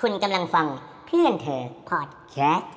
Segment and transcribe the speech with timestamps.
[0.00, 0.66] คุณกำลังฟัง
[1.06, 2.70] เพื่อนเธอพอดแคสต์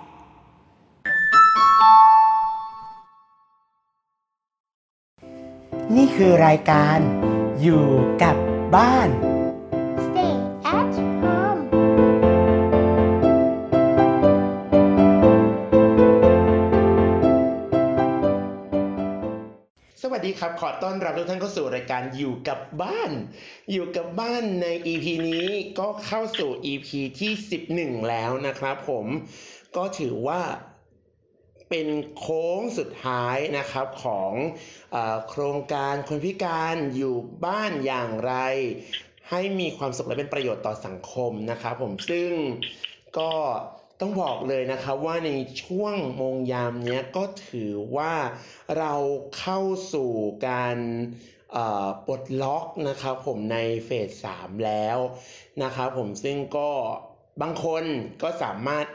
[5.96, 6.98] นี่คือรายการ
[7.62, 7.86] อยู่
[8.24, 8.36] กับ
[8.76, 9.10] บ้าน
[20.40, 23.12] ครับ ขอต้อนรับทุกท่านเข้าสู่รายการอยู่กับบ้าน
[23.72, 25.48] อยู่กับบ้านใน EP นี้
[25.80, 26.88] ก็เข้าสู่ EP
[27.20, 27.32] ที่
[27.72, 29.06] 11 แล้วนะครับผม
[29.76, 30.42] ก็ถือว่า
[31.70, 31.88] เป็น
[32.18, 34.32] โค้งสุดท้ายนะครับของ
[34.96, 34.98] อ
[35.30, 38.34] โครงการคนพิการอยู่บ้านอย่างไร
[39.30, 42.32] ให้มีความสุขและเป็นประโยชน์ต่อสังคมนะครับผมซึ่ง
[43.18, 43.32] ก็
[44.00, 45.32] ต้องบอกเลยนะครับว่าใน
[45.64, 48.14] ช่วงมงยามเนี้ยก็ถือว่า
[48.78, 48.94] เรา
[49.38, 49.60] เข้า
[49.94, 50.12] สู่
[50.48, 50.78] การ
[52.06, 54.98] ปลดล็อกนะครับผมในเฟสสามแล้ว
[55.64, 56.70] นะครับผมซึ่งก็
[57.42, 57.84] บางคน
[58.24, 58.86] ก็สามารถ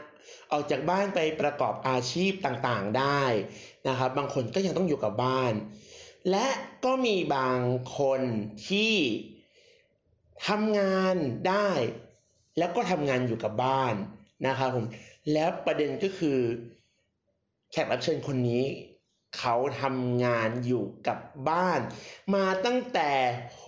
[0.51, 3.21] ออกจากบ้านไปประกอบอาชีพต่างๆได้
[3.87, 5.53] นะครับ บางคนก็ยังต้องอยู่กับบ้าน
[6.31, 6.47] และ
[6.85, 7.59] ก็มีบาง
[7.97, 8.21] คน
[8.67, 8.93] ที่
[10.47, 11.15] ทำงาน
[11.49, 11.69] ได้
[12.57, 13.95] แล้วก็ทำงานอยู่กับบ้าน
[14.45, 14.85] นะครับผม
[15.33, 16.39] แล้วประเด็นก็คือ
[17.71, 18.63] แขกรับเชิญคนนี้
[19.37, 21.17] เขาทำงานอยู่กับ
[21.49, 21.79] บ้าน
[22.33, 23.11] มาตั้งแต่
[23.53, 23.63] โห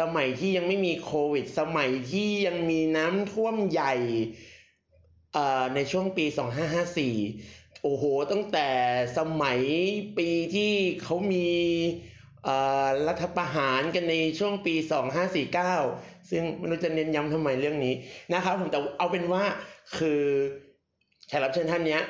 [0.00, 3.94] สมัยที่ยังไม่มีโควิด สมัยที่ยังมีน้ำท่วมใหญ่
[5.32, 6.24] เอ่อในช่วงปี
[7.04, 8.68] 2554 โอ้โห ตั้งแต่
[9.18, 9.60] สมัย
[10.18, 10.72] ปีที่
[11.02, 11.48] เขามี
[13.08, 14.74] รัฐประหารกันในช่วงปี
[15.52, 17.94] 2549 ซึ่งไม่รู้จะเน้นย้ำทำไมเรื่องนี้
[18.34, 19.44] นะครับผมแต่เอาเป็นว่า
[19.98, 20.22] คือ
[21.28, 22.02] แขกรับเชิญท่านเนี้ย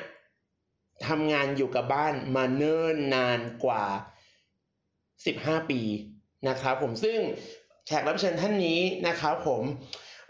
[1.07, 3.85] ทำงานอยู่กับบ้านมาเนิ่นนานกว่า
[5.01, 5.81] 15 ปี
[6.47, 7.19] นะครับผมซึ่ง
[7.87, 9.63] แขกรับเชิญท่านนี้นะครับผม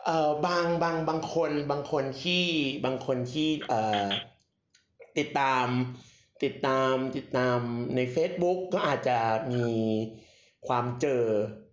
[0.06, 2.46] เอ่อบางบางบางคนบางคนที่
[2.86, 4.08] บางคนที่เอ่อ
[5.18, 5.68] ติดตาม
[6.44, 7.60] ติดตามติดตาม
[7.96, 9.18] ใน Facebook ก็อาจจะ
[9.52, 9.68] มี
[10.68, 11.24] ความเจอ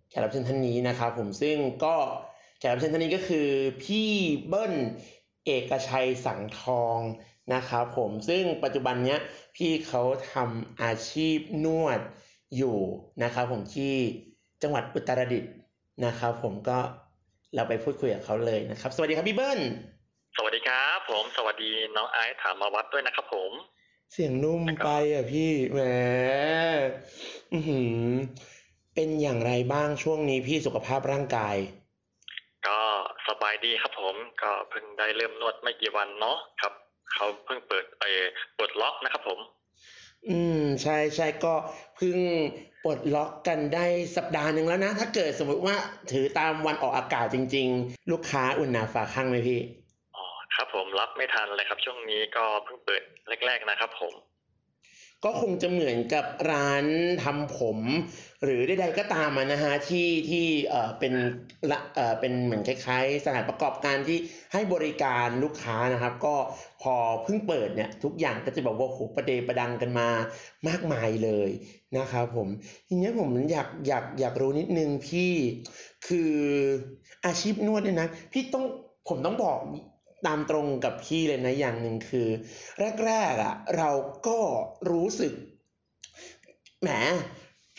[0.09, 1.97] แขกรับเชิญท่านนี้นะครับผมซึ่งก็
[2.59, 3.49] แขกรับเชิญท่านนี้ก็คือ
[3.83, 4.09] พี่
[4.49, 4.75] เบิ้ล
[5.45, 6.99] เอกชัยสังทอง
[7.55, 9.21] นะครับผมซึ่งปัจจุบันเนี้ย
[9.57, 12.01] พี่เขาทำอาชีพนวด
[12.57, 12.79] อยู่
[13.23, 13.95] นะครับผมที่
[14.63, 15.53] จังหวัดอุตรดิตถ์
[16.05, 16.79] นะครับผมก็
[17.55, 19.61] เราไปพูดคุยกับเขาเลยนะครับ สวัสดีครับพี่เบิ้ล
[20.37, 23.53] สวัสดีครับ ผมสวัสดีน้องไอซ์ถามมาวัดด้วยนะครับผม
[24.13, 25.81] เสียงนุ่มไปอะพี่แหม
[27.53, 28.13] อื้อหือ
[28.95, 31.57] เป็นอย่างไรบ้างช่วงนี้พี่สุขภาพร่างกาย
[32.67, 32.79] ก็
[33.29, 36.73] สบายดีครับผมก็เพิ่งได้เริ่มนวดไม่กี่วันเนาะครับ
[37.13, 38.05] เขาเพิ่งเปิดไป
[38.57, 39.41] เปิดล็อกนะครับผม
[40.29, 41.55] อืม ใช่ใช่ก็
[41.97, 42.17] เพิ่ง
[42.85, 43.87] ปลดล็อกกันได้
[44.17, 45.77] สัปดาห์หนึ่งแล้วนะ ถ้าเกิดสมมติว่า
[46.13, 49.86] ถือตามวันออกอากาศจริง ๆ ลูกค้าอุ่นหนาฝาข้างไหมพี่อ๋อ
[50.57, 53.03] ครับผมรับไม่ทันเลยครับ ช่วงนี้ก็เพิ่งเปิด
[53.47, 54.15] แรก ๆนะครับ ผม
[55.25, 56.85] ก็คงจะเหมือนกับร้าน
[57.25, 57.79] ทำผม
[58.45, 61.13] หรือใดๆก็ตามอะนะฮะที่ที่เอ่อเป็น
[61.71, 64.19] ละเอ่อเป็นเหมือนคล้าย ๆ สถานประกอบการที่
[64.53, 66.37] ให้บริการลูกค้านะครับ ก็
[66.83, 66.95] พอ
[67.25, 70.09] เพิ่งเปิดเนี่ย ทุกอย่างก็จะแบบว่าโหประเดประดังกันมา
[70.69, 71.51] มากมายเลย
[71.99, 72.49] นะครับผม
[72.89, 75.33] ทีนี้ผมอยากอยากอยากรู้นิดนึงพี่
[76.09, 76.35] คือ
[77.27, 78.65] อาชีพนวดเนี่ยนะพี่ต้อง
[79.09, 79.59] ผมต้องบอก
[80.27, 82.29] ตามตรงกับพี่เลยนะอย่างหนึ่งคือ
[83.07, 83.91] แรกๆอะ เรา
[84.27, 84.39] ก็
[84.91, 85.33] รู้สึก
[86.83, 86.91] แหม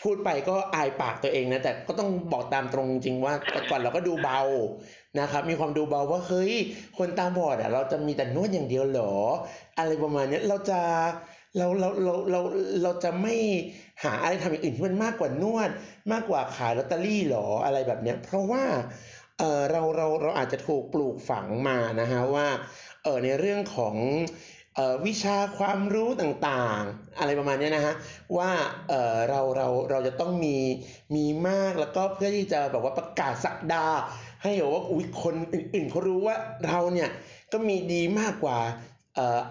[0.02, 4.40] พูดไปก็อายปากตัวเองนะแต่ก็ต้องบอกตามตรงจริงว่าแต่ก่อนเราก็ดูเบา
[5.20, 6.52] นะครับมีความดูเบาว่าเฮ้ย
[6.98, 9.14] คนตาบอดอะเราจะมีแต่นวดอย่างเดียวหรอ
[9.78, 10.80] อะไรประมาณนี้เราจะ
[11.56, 12.40] เราเราเราเรา
[12.82, 13.34] เราจะไม่
[14.02, 15.70] หาอะไรทำอย่างอื่นที่มันมากกว่านวด
[16.12, 18.64] มากกว่าขายลอตเตอรี่หรออะไรแบบเนี้ยเพราะว่า
[19.38, 22.46] เออเราเราเราอาจจะถูกปลูกฝังมานะฮะว่า
[23.02, 23.96] เออในเรื่องของ
[24.74, 27.94] เออวิชาความรู้ต่างๆ อะไรประมาณนี้นะฮะ
[28.36, 28.50] ว่า
[28.88, 30.56] เออเราเราเราจะต้องมี
[31.16, 33.86] มีมากแล้วก็เพื่อที่จะแบบว่าประกาศสักดา
[34.42, 36.36] ให้แบบว่าอุ้ยคนอื่นๆเขารู้ว่า
[36.66, 37.10] เราเนี่ย
[37.52, 38.58] ก็มีดีมากกว่า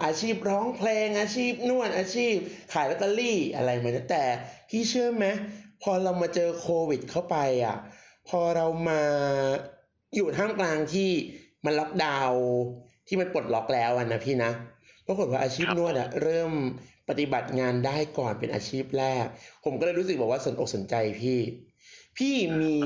[0.04, 2.34] อาชีพร้องเพลงอาชีพนวดอาชีพ
[2.72, 4.24] ขายลอตเตอรี่อะไรเหมือนนั้นแต่
[4.68, 5.26] พี่เชื่อไหม
[5.82, 7.76] พอเรามาเจอโควิดเข้าไปอะ
[8.28, 9.02] พอเรามา
[10.14, 11.10] อยู่ท่ามกลางที่
[11.64, 12.42] มันล็อกดาวน์
[13.08, 14.52] ที่มันปลดล็อกแล้วอะนะพี่นะ
[15.06, 16.52] ปรากฏว่าอาชีพนวดอะเริ่ม
[17.08, 19.24] ปฏิบัติงานได้ก่อนเป็นอาชีพแรก
[19.64, 21.38] ผมก็เลยรู้สึกบอกว่าสนอกสนใจพี่
[22.18, 22.76] พี่มี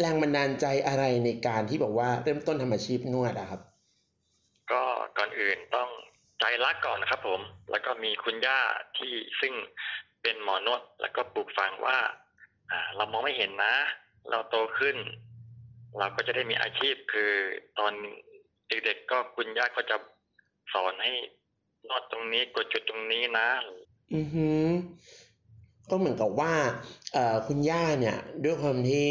[0.00, 3.60] แรงบันดาลใจอะไรในการที่บอกว่าเริ่มต้นทำอาชีพนวดอะครับ
[4.72, 4.84] ก็
[5.18, 5.88] ก่อนอื่นต้อง
[6.40, 7.40] ใจรักก่อนนะครับ ผม
[7.70, 8.60] แล้วก็มีคุณย่า
[8.96, 9.52] ที่ซึ่ง
[10.22, 11.98] เป็นหมอนวด แล้วก็ปลูกฝังว่า
[12.70, 13.74] อ่า เรามองไม่เห็นนะ
[14.30, 14.96] เราโตขึ้น
[15.96, 17.32] เราก็จะได้มีอาชีพคือ
[17.78, 17.92] ตอน
[18.68, 19.96] เด็กๆก็คุณย่าก็จะ
[20.72, 21.12] สอนให้
[21.88, 23.48] นวดตรงนี้กดจุดตรงนี้นะ
[24.14, 24.66] อือหือ
[25.90, 26.54] ก็เหมือนกับว่า
[27.12, 29.10] เอ่อคุณย่าเนี่ย ด้วยความที่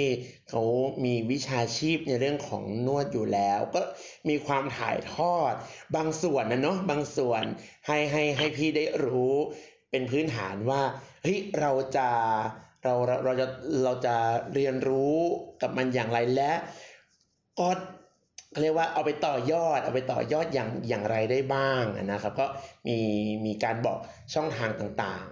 [0.49, 0.61] เขา
[1.05, 3.81] มีวิชาชีพในเรื่องของนวดอยู่แล้ว ก็
[4.29, 5.53] มีความถ่ายทอด
[5.95, 7.43] บางส่วนนะเนาะบางส่วน
[7.87, 9.35] ให้ให้ให้พี่ได้รู้
[9.91, 10.81] เป็นพื้นฐานว่า
[11.23, 12.09] เฮ้ยเราจะ
[12.87, 13.47] เราเราเราจะ
[13.83, 14.15] เราจะ
[14.53, 15.17] เรียนรู้
[15.61, 16.51] กับมันอย่างไรและ
[17.59, 17.69] ก็
[18.51, 22.45] เขาเรียกว่าเอาไปต่อยอด เอาไปต่อยอดอย่างอย่างไรได้บ้างนะครับ ก็
[22.87, 22.97] มี
[23.45, 23.97] มีการบอก
[24.33, 25.25] ช่องทางต่าง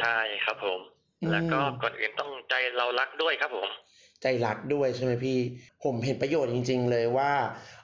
[0.00, 0.80] ใช่ครับผม
[1.22, 5.38] อืมแล้วก็ก่อนอื่นต้องใจเรารักด้วยครับผมๆใจรักด้วยใช่ไหมพี่
[5.84, 7.32] ผมเห็นประโยชน์จริง ๆ เลยว่า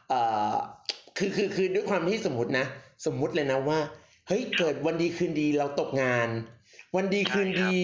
[0.09, 0.21] เอ่
[0.53, 0.55] อ
[1.19, 2.67] คือคือคือด้วยความที่สมมตินะ
[3.07, 3.79] สมมุติเลยนะว่า
[4.29, 6.29] เฮ้ยเกิดวันดีคืนดีเราตกงาน
[6.97, 7.75] วันดีคืนดี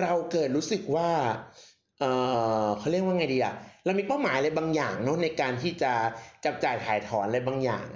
[0.00, 1.10] เราเกิดรู้สึกว่า
[2.00, 2.04] เอ
[2.64, 3.54] อเขาเรียกว่าไงดีอะ
[3.84, 5.92] เรามีเป้าหมายอะไรบางอย่างเนาะในการที่จะ
[6.44, 7.86] จับจ่ายถ่ายถอนอะไรบางอย่าง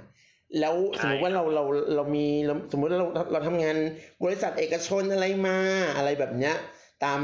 [0.59, 1.63] แล้วสมมติว่าเราเรา
[1.95, 3.75] เรามีเราสมมติเราเราทำงาน
[4.23, 5.57] บริษัทเอกชนอะไรมา
[5.97, 6.55] อะไรแบบเนี้ย
[7.03, 7.19] ตาม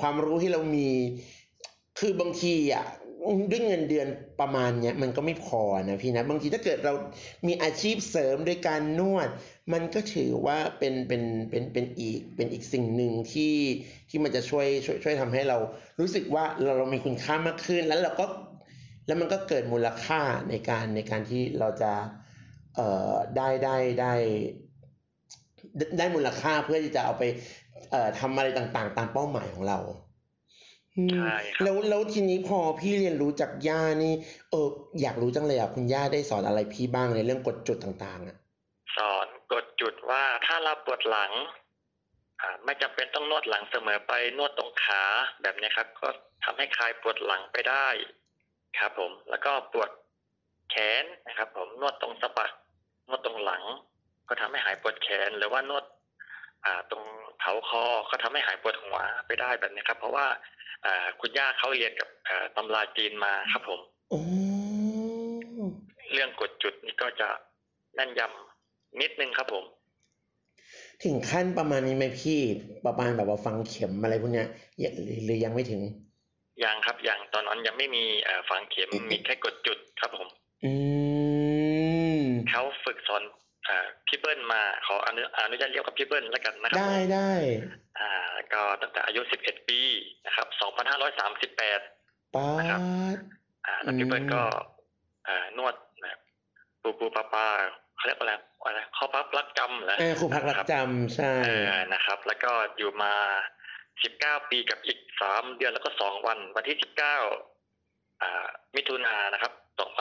[0.00, 0.88] ความรู้ที่เรามี
[1.98, 2.84] คือบางทีอะ
[3.50, 4.06] ด้วยเงินเดือน
[4.40, 6.92] ประมาณเนี้ยมันก็ไม่พอนะพี่นะบางทีถ้าเกิดเรา
[7.46, 9.28] มีอาชีพเสริมโดยการนวด
[9.72, 13.54] มันก็ถือว่าเป็นเป็นเป็นเป็นอีกเป็นอีกสิ่งหนึ่งที่
[14.10, 15.58] ที่มันจะช่วยช่วยช่วยทำให้เรา
[16.00, 18.26] รู้สึกว่าเราเรามีคุณค่ามากขึ้นแล้วเราก็
[19.06, 20.20] แล้วมันก็เกิดมูลค่า
[20.50, 21.92] ในการในการที่เราจะ
[22.76, 24.12] เอ่อได้ได้ได้
[25.78, 27.22] ได้ได้มูลค่าเพื่อที่จะเอาไป
[27.90, 29.78] เอ่อทำอะไรต่างๆ ตามเป้าหมายของเรา
[31.10, 34.14] ใช่ครับแล้วแล้วทีนี้พอพี่เรียนรู้จากย่านี่
[34.50, 34.68] เออ
[35.00, 38.36] อยากรู้จังเลยอะคุณย่าได้สอนอะไรพี่บ้างในเรื่องกฎจุดต่างๆอะ
[38.96, 41.32] สอนกดจุดว่าถ้าเราปวดหลัง
[42.40, 45.02] อ่า ไม่จำเป็นต้องนวดหลังเสมอไปนวดตรงขา
[45.42, 46.08] แบบเนี้ยครับ ก็
[46.44, 47.86] ทำให้คลายปวดหลังไปได้
[48.78, 49.90] ครับผม แล้วก็ปวด
[50.70, 52.50] แขนนะครับ ผมนวดตรงสะบัก
[53.08, 53.62] นวดตรงหลัง
[54.28, 55.84] ก็ทำให้หายปวดแขนหรือว่านวด
[56.64, 57.04] อ่า ตรง
[57.38, 60.61] เผาคอก็ทำให้หายปวดหัวไปได้แบบนี้ครับ เพราะว่าอ่า
[61.20, 63.80] คุณย่าเขาเรียนกับอ่าตำราจีนมาครับผม
[64.10, 64.20] โอ้
[66.12, 67.28] เรื่องกดจุดนี่ก็จะ
[67.94, 69.64] แน่นยำนิดนึงครับผม
[71.02, 72.40] ถึงขั้นประมาณนี้ไหมพี่
[72.86, 74.48] ประมาณแบบว่าฟังเข็มอะไรพวกเนี้ย
[74.78, 75.82] อย่าหรือหรือยังไม่ถึง
[76.64, 80.28] ยังครับยังตอนนั้นยังไม่มีเอ่อฝังเข็มมีแค่กดจุดครับผม
[80.64, 80.72] อื
[82.18, 83.41] มเขาฝึกสอนเอ่อ
[84.06, 87.30] พี่เบิ้ลมาขออนุอนุญาตเรียกกับพี่เบิ้ลแล้วกันนะครับได้ผมได้
[87.98, 89.80] อ่าแล้วก็ตั้งแต่อายุ 11 ปี
[90.26, 90.46] นะครับ
[91.36, 92.82] 2538ป้านะครับด
[93.66, 94.42] อ่าแล้วพี่เบิ้ลอืมก็
[95.24, 96.18] เอ่อนวดแบบ
[96.82, 97.46] ปูปูปลาปลา
[97.96, 98.32] เขาเรียกว่าอะไร
[98.62, 103.14] อะไรข้อพับรักจำเหรอเออครูพักรักจำใช่เออนะครับ แล้วก็อยู่มา
[103.82, 104.98] 19 ปีกับอีก
[105.28, 107.00] 3 เดือนแล้วก็ 2 วัน วันที่ 19
[108.22, 109.52] อ่ามิถุนายนนะครับ
[109.88, 109.92] 2500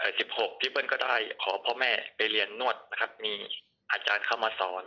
[0.00, 3.34] อ่า4เอ่อ16พี่เบิ้ลก็ได้ขอพ่อแม่ไปเรียนนวดนะครับ มี
[3.92, 4.84] อาจารย์เข้ามาสอน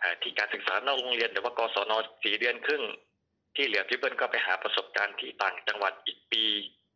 [0.00, 1.92] เออที่การศึกษานอกโรงเรียนหรือว่ากศน
[2.22, 2.82] สี่เดือนครึ่ง
[3.56, 6.44] ที่เหลือพี่เบิ้ลก็ไปหาประสบการณ์ที่ต่างจังหวัดอีกปี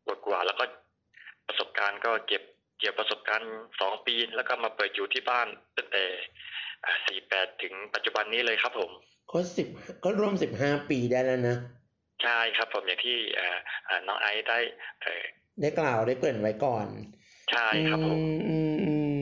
[0.07, 0.65] กว่าๆแล้วก็
[1.47, 2.43] ประสบการณ์ก็เก็บ
[2.79, 6.05] เกี่ยวประสบการณ์สองปีแล้วก็มาเปิดอยู่ที่บ้านตั้งแต่
[7.07, 8.91] สี่แปดถึงปัจจุบันนี้เลยครับผม
[9.31, 9.69] ก็สิบ
[10.05, 11.57] ก็ร่วมสิบห้าปีได้แล้วนะ
[12.23, 14.59] ใช่ครับผมอย่างที่เอ่อเอ่อน้องไอซ์ได้
[15.03, 15.25] เอ่อ
[15.61, 16.87] ได้กล่าวได้เกริ่นไว้ก่อน
[17.51, 19.21] ใช่ครับผมอืมอืมอืม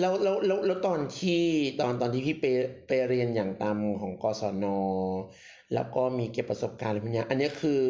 [0.00, 1.42] แล้วแล้วแล้วแล้วตอนที่
[1.80, 2.46] ตอนตอนที่พี่ไป
[2.86, 4.64] ไปเรียนอย่างตามของกศน
[5.74, 7.82] แล้วก็มีเก็บประสบการณ์อะไรพวกเนี้ยอันนี้คือ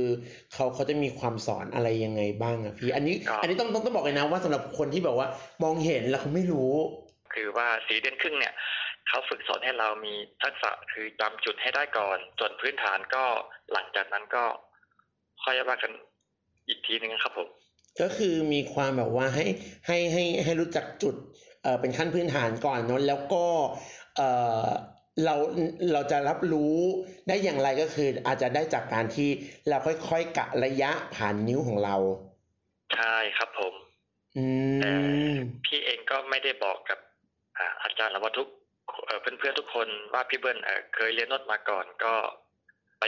[0.53, 5.29] เขาเขาจะมีความสอนอะไรยังไงบ้างอะพี่ อันนี้ครับอันนี้ต้องต้องต้องบอกเลยนะว่าสำหรับคนที่แบบว่า
[5.63, 6.73] มองเห็นแล้วเขาไม่รู้
[7.35, 8.55] คือว่าสี่เดือนครึ่งเนี่ย
[9.09, 13.25] เขาฝึกสอนให้เรามีทักษะคือจำจุดให้ได้ก่อนส่วนพื้นฐานก็
[13.73, 14.45] หลังจากนั้นก็
[15.43, 15.93] ค่อยว่ากัน
[16.69, 17.49] อีกทีหนึ่งครับผม
[18.01, 19.47] ก็คือมีความแบบว่าให้
[19.87, 21.15] ให้ให้ให้รู้จักจุด
[21.63, 23.45] เอ่อเป็นขั้นพื้นฐานก่อนเนอะแล้วก็
[24.17, 24.29] เอ่
[24.65, 24.67] อ
[25.25, 25.35] เรา
[25.93, 26.77] เราจะรับรู้
[27.29, 29.29] ได้อย่างไรก็คือ อาจจะได้จากการที่
[29.69, 29.77] เรา
[30.09, 31.97] ค่อยๆกะระยะผ่านนิ้วของเรา
[32.97, 33.75] ใช่ครับผม
[34.37, 34.47] อื
[35.33, 35.35] ม
[35.67, 36.99] พี่เองก็ไม่ได้บอกกับ
[37.59, 38.49] อ่าอาจารย์หรือว่าทุก
[39.07, 42.15] เอ่อเพื่อนๆทุกคนว่าพี่เบิ้ลเอ่อเคยเรียนนวดมาก่อนก็
[43.01, 43.05] ไป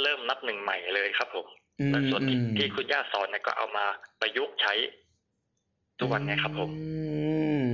[0.00, 3.86] เริ่มนับหนึ่งใหม่เลยครับผมอืม และส่วนที่อืมที่คุณย่าสอนเนี่ยก็เอามา
[4.20, 4.74] ประยุกต์ใช้
[5.98, 6.76] ทุกวันเนี้ครับผมอื
[7.64, 7.66] ม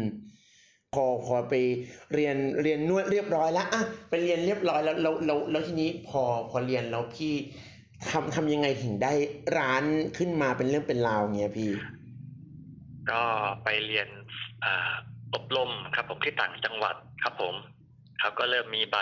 [0.95, 1.55] พอพอไป
[2.15, 7.35] เรียนเรียนนวดเรียบร้อยแล้วอะไปเรียนเรียบร้อยแล้วแล้วแล้วแล้วทีนี้พอพอเรียนแล้วพี่
[8.11, 9.13] ทำทำยังไงถึงได้
[9.59, 9.85] ร้าน
[10.19, 11.73] ขึ้นมาเป็นเรื่องเป็นราวเงี้ยพี่
[13.11, 13.23] ก็
[13.65, 14.09] ไปเรียน
[14.65, 14.93] อ่า
[15.35, 17.55] อบรมครับ ผมที่ต่างจังหวัดครับผม
[18.19, 18.97] เขาก็เริ่มมีใบ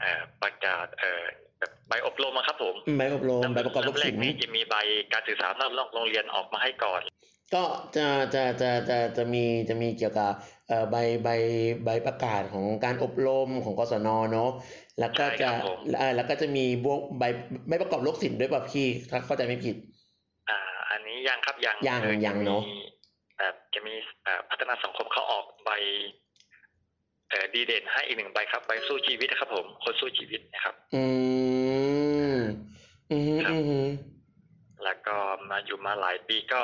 [0.00, 1.24] เอ่อประกาศเอ่อ
[1.58, 4.76] แบบใบอบรมอะครับผมใบอบรมใบประกอบลูกเริ่มแรศิกษย์นี่จะมีใบ
[5.12, 7.00] การสื่อสารนอกโรงเรียนออกมาให้ก่อน
[7.54, 7.64] ก็
[7.96, 10.30] จะจะจะจะจะมีจะมีเกี่ยวกับ
[10.68, 11.28] เอ่อใบใบ
[11.84, 14.50] ใบประกาศของการอบรมของกศนเนาะ
[15.00, 17.24] แล้วก็ใช่จะครับผมเอ่อแล้วก็จะมีบวกใบ
[17.68, 19.76] ใบประกอบลูกศิษย์ด้วยป่ะพี่ถ้าเข้าใจไม่ผิด
[20.50, 20.58] อ่า
[20.90, 22.62] อันนี้ยังครับยังยังคือยังจะมีเนอะ
[23.38, 23.94] แบบจะมี
[24.24, 25.70] เอ่อพัฒนาสังคมเขาออกใบ
[27.30, 31.04] เออดีเด่นให้อีกหนึ่งใบครับใบสู้ชีวิตนะครับ ผม คนสู้ชีวิตนะครับ อื
[32.34, 32.36] ม
[33.10, 33.86] อืมครับอืม
[34.84, 35.16] แล้วก็
[35.50, 36.62] มาอยู่มาหลายปีก็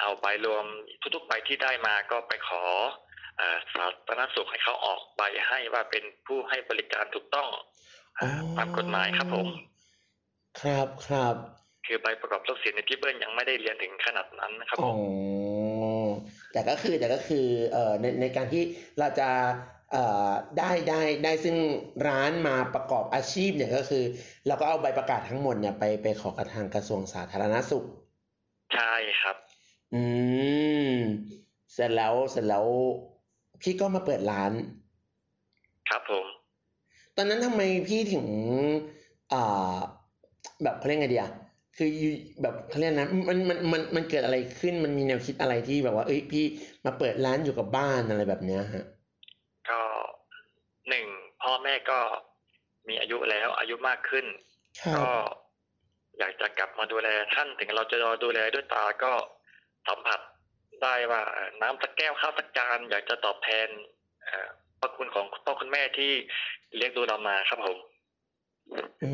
[0.00, 0.64] เอาใบรวม
[1.14, 2.62] ทุกๆใบที่ได้มาก็ไปขอ
[3.40, 3.42] อ
[3.74, 7.48] สาธารณสุขให้เขาออกใบให้ว่าเป็นผู้ให้บริการถูกต้อง
[8.56, 9.48] ตามกฎหมายครับผม
[10.62, 11.34] ครับครับ
[11.86, 14.96] คือใบประกอบลูกศิษย์ในยพี่เบิ้ลยังไม่ได้เรียนถึงขนาดนั้นนะครับอ๋ผอม
[16.52, 18.62] แต่ก็คือแต่ก็คือเอ่อในในการที่
[18.98, 19.30] เราจะ
[19.92, 21.56] เอ่อได้ได้ได้ซึ่ง
[22.08, 24.04] ร้านมาประกอบอาชีพเนี่ยก็คือ
[24.46, 27.84] เราก็เอาใบประกาศทั้งหมดเนี่ยไปไปขอกับทางกระทรวงสาธารณสุข
[28.74, 29.36] ใช่ครับ
[29.94, 30.02] อื
[30.94, 30.96] ม
[31.72, 32.66] เสร็จแล้วเสร็จแล้ว
[33.62, 34.52] พี่ก็มาเปิดร้าน
[35.88, 36.26] ครับผม
[37.16, 38.26] ตอนนั้นทำไมพี่ถึง
[39.32, 39.76] อ่า
[40.62, 41.30] แบบเขาเรียกไงดีอะ
[41.76, 42.12] คืออยู่
[42.42, 46.44] แบบเขาเรียกนะมันมันมันมันเกิดอะไรขึ้นมันมีแนวคิดอะไรที่แบบว่า เอ้ยพี่
[46.84, 48.84] มาเปิดร้านอยู่กับบ้านอะไรแบบเนี้ยฮะ
[49.68, 49.80] ก็
[50.88, 51.06] หนึ่ง
[51.42, 51.98] พ่อแม่ก็
[52.88, 54.26] มีอายุแล้วอายุมากขึ้น
[54.80, 55.08] ครับก็
[56.18, 59.12] อยากจะกลับมาดูแลท่านถึงเราจะดูแลด้วยตาก็
[59.88, 60.20] สัมผัส
[60.82, 63.68] ได้ว่าเอ่อน้ำสักแก้วข้าวสักจานอยากจะตอบแทน
[64.22, 64.48] เอ่อ
[64.80, 66.12] พระคุณของพ่อคุณแม่ที่
[66.76, 67.78] เลี้ยงดูเรามาครับผม
[69.04, 69.12] อื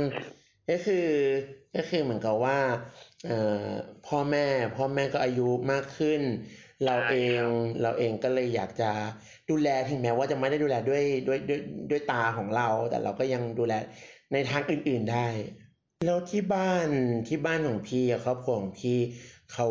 [0.00, 0.02] ม
[0.70, 1.06] ก็คือ
[1.76, 2.58] ก็คือเหมือนกับว่า
[3.26, 3.68] เอ่อ
[4.06, 4.46] พ่อแม่
[4.76, 6.20] พ่อแม่ก็อายุมากขึ้น
[6.84, 8.90] เราใช่เองครับเราเองก็เลยอยากจะ
[9.50, 11.60] ดูแลถึงแม้ว่าจะไม่ได้ดูแลด้วยด้วยด้วย
[11.90, 13.74] ด้วยตาของเรา แต่เราก็ยังดูแล
[14.32, 15.26] ในทางอื่น ๆได้
[16.06, 16.88] แล้วที่บ้าน
[17.28, 18.98] ที่บ้านของพี่อะครอบครัวของพี่
[19.52, 19.68] เขา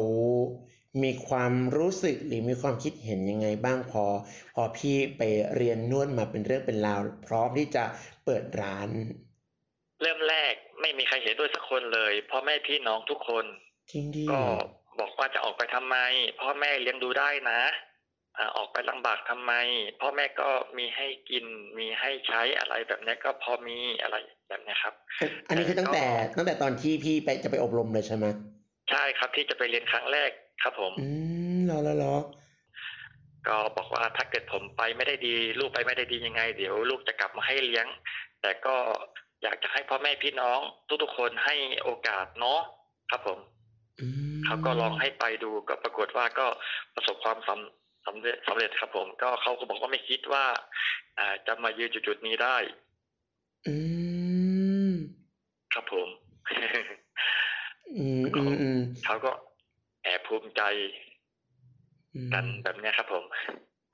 [1.04, 4.06] มีความรู้สึกหรือมีความคิดเห็นยังไงบ้างพอ
[4.56, 5.22] พอพี่ไป
[5.56, 7.84] เรียนนวดมาเป็นเรื่องเป็นราว พร้อมที่จะ
[8.26, 8.90] เปิดร้าน
[10.02, 13.46] เริ่มแรกไม่มีใครเห็นด้วยสักคนเลยพ่อแม่พี่น้องทุกคน
[13.92, 14.42] จริงดิก็
[15.00, 15.98] บอกว่าจะออกไปทำไม
[16.42, 17.62] พ่อแม่เลี้ยงดูได้นะ
[18.38, 19.54] อ่าออกไปลำบากทำไม
[20.02, 21.46] พ่อแม่ก็มีให้กิน
[21.78, 24.16] มีให้ใช้อะไรแบบนี้ก็พอมีอะไร
[24.50, 24.94] แบบนี้ครับ
[25.48, 26.06] อันนี้คือตั้งแต่
[26.38, 28.26] ตั้งแต่ตอนที่พี่ไปจะไปอบรมเลยใช่ไหม
[28.92, 30.30] ใช่ครับที่จะไปเรียนครั้งแรก
[30.64, 31.08] ครับผม อื
[31.58, 32.16] มรอรอรอ
[33.48, 37.86] ก็บอกว่าถ้าเกิดผมไปไม่ได้ดี ลูกไปไม่ได้ดียังไง เดี๋ยว ลูกจะกลับมาให้เลี้ยง
[38.42, 38.76] แต่ก็
[39.44, 40.60] อยากจะให้พ่อแม่พี่น้อง
[41.04, 42.62] ทุกๆคนให้โอกาสเนาะ
[43.10, 43.40] ครับผม
[44.00, 46.46] อืมเขาก็ลองให้ไปดูก็ปรากฏว่าก็
[46.96, 50.46] ประสบความสำสำเร็จสำเร็จครับผม ก็เขาก็บอกว่าไม่คิดว่า
[51.18, 52.58] อ่าจะมายืนจุดๆนี้ได้
[53.68, 53.76] อื
[54.90, 54.92] ม
[55.74, 56.08] ครับผม
[57.98, 59.32] อืมอืมอืมเขาก็
[60.04, 60.62] แอบภูมิใจ
[62.16, 63.24] อืมกันแบบเนี้ยครับผม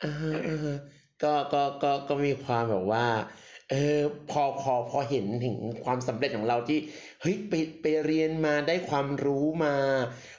[0.04, 0.78] อ่าฮะอ่าฮะ
[1.24, 3.06] ก็ก็ก็ก็มีความแบบว่า
[3.68, 3.76] เออ
[4.28, 6.80] พอพอพอเห็นถึงความสำเร็จของเราที่
[7.22, 9.76] เฮ้ยไปไปเรียนมาได้ความรู้มา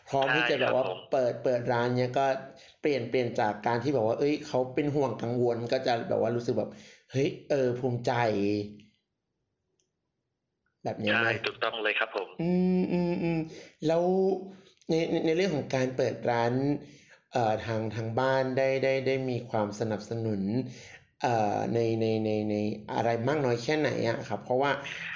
[0.06, 2.22] พร้อมที่จะแบบว่าใช่ครับผมเปิดเปิดร้านเนี้ยก็
[2.80, 6.70] เปลี่ยนเปลี่ยนจากการที่แบบว่า เอ้ยเขาเป็นห่วงกังวลก็จะแบบว่ารู้สึกแบบ
[7.10, 8.10] เฮ้ยเออภูมิใจ
[10.84, 12.42] แบบเนี้ยใช่ไหมถูกต้องเลยครับผม อื
[12.76, 13.36] มอืมอืม
[13.86, 14.04] แล้ว
[14.88, 16.54] ในในในเรื่องของการเปิดร้าน
[17.30, 20.95] เอ่อทางทางบ้านได้ได้ได้มีความสนับสนุนเอ่อ
[21.74, 22.54] ในในในใน
[22.94, 24.70] อะไรมากน้อยแค่ไหนอะครับ เพราะว่า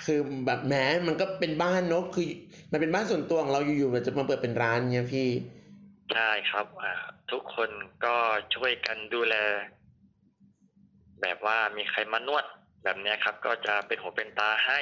[0.04, 2.28] คือแบบแม้มันก็เป็นบ้านเนอะคือ
[2.72, 5.28] มันเป็นบ้านส่วนตัวของเราอยู่ๆมันจะมาเปิดเป็นร้านเนี่ยพี่
[6.12, 6.94] ใช่ครับอ่า
[7.32, 7.70] ทุกคน
[8.04, 8.16] ก็
[8.54, 9.34] ช่วยกันดูแล
[11.22, 12.44] แบบว่ามีใครมานวด
[12.84, 14.80] แบบเนี้ยครับ ก็จะเป็นหูเป็นตาให้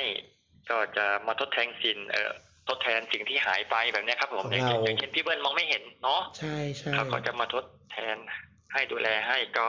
[0.71, 2.33] ก็จะมาทดแทนสินเอ่อ
[2.69, 8.17] ทดแทนสิ่งที่หายไปแบบเนี้ยครับผมของอย่างเช่นเราอย่างเช่นพี่เบิ้ลมองไม่เห็นเนาะใช่ใช่เขาก็จะมาทดแทน
[8.73, 9.69] ให้ดูแลให้ก็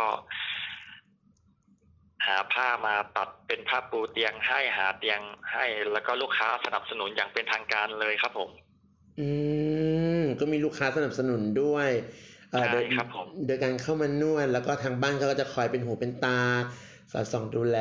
[2.25, 5.19] หาผ้ามาตัดเป็นผ้าปูเตียงให้หาเตียง
[5.51, 8.49] ให้ แล้วก็ลูกค้าสนับสนุนอย่างเป็นทางการเลยครับผม
[9.19, 9.27] อื
[10.21, 11.89] มก็มีลูกค้าสนับสนุนด้วย
[12.51, 16.39] เอ่อใช่โดยครับผมโดยการเข้ามานวดแล้วก็ทางบ้านเขาก็จะคอยเป็นหูเป็นตา
[17.11, 17.79] สอดส่องดูแล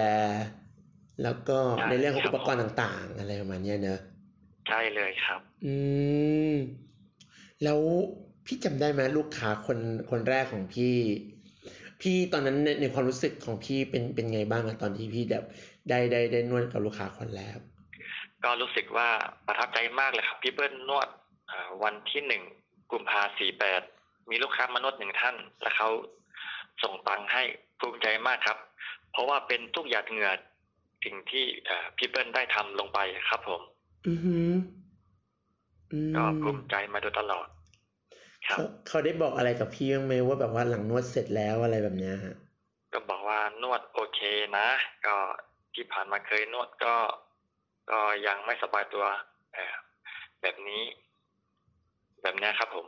[1.23, 1.59] แล้วก็
[1.91, 4.01] ในเรื่องของอุปกรณ์ต่างๆ อะไรประมาณเนี้ยเนอะ
[4.69, 5.75] ใช่เลยครับ อื
[6.53, 6.55] ม
[7.65, 7.81] แล้ว
[8.47, 9.79] พี่จำได้ไหมลูกค้าคน
[10.11, 10.95] คนแรกของพี่
[12.01, 15.45] พี่ตอนนั้นในในความรู้สึกของพี่เป็นเป็นไงบ้างอะตอนที่พี่แบบ
[15.89, 17.59] ได้ได้ได้นวดกับลูกค้าคนแรก
[18.45, 19.09] ก็รู้สึกว่า
[19.47, 21.09] ประทับใจมากเลยครับพี่เบิ้ลนวด
[21.51, 22.43] อ่าวันที่หนึ่ง
[22.93, 23.83] กุมภาสี่แปด
[24.31, 25.89] มีลูกค้ามานวดหนึ่งท่าน แล้วเขา
[26.83, 27.43] ส่งตังค์ให้
[27.81, 28.59] ภูมิใจมากครับ
[29.13, 30.31] เพราะว่าเป็นทุกหยาดเหงื่อ
[31.05, 33.63] สิ่งที่เอ่อพี่เบิ้ลได้ทำลงไปครับผม
[34.07, 34.51] อือหือ
[35.93, 37.47] อืมก็ภูมิใจมาโดยตลอด
[38.49, 42.35] ครับเขาเขาได้บอกอะไรกับพี่บ้างไหมว่าแบบว่าหลังนวดเสร็จแล้วอะไรแบบเนี้ยฮะ
[42.93, 44.21] ก็บอกว่านวดโอเค
[44.59, 44.69] นะ
[45.07, 45.17] ก็
[45.75, 46.95] ที่ผ่านมาเคยนวดก็
[47.91, 49.05] ก็ยังไม่สบายตัว
[49.55, 49.75] เอ่อ
[50.43, 50.83] แบบนี้
[52.23, 52.87] แบบเนี้ยครับผม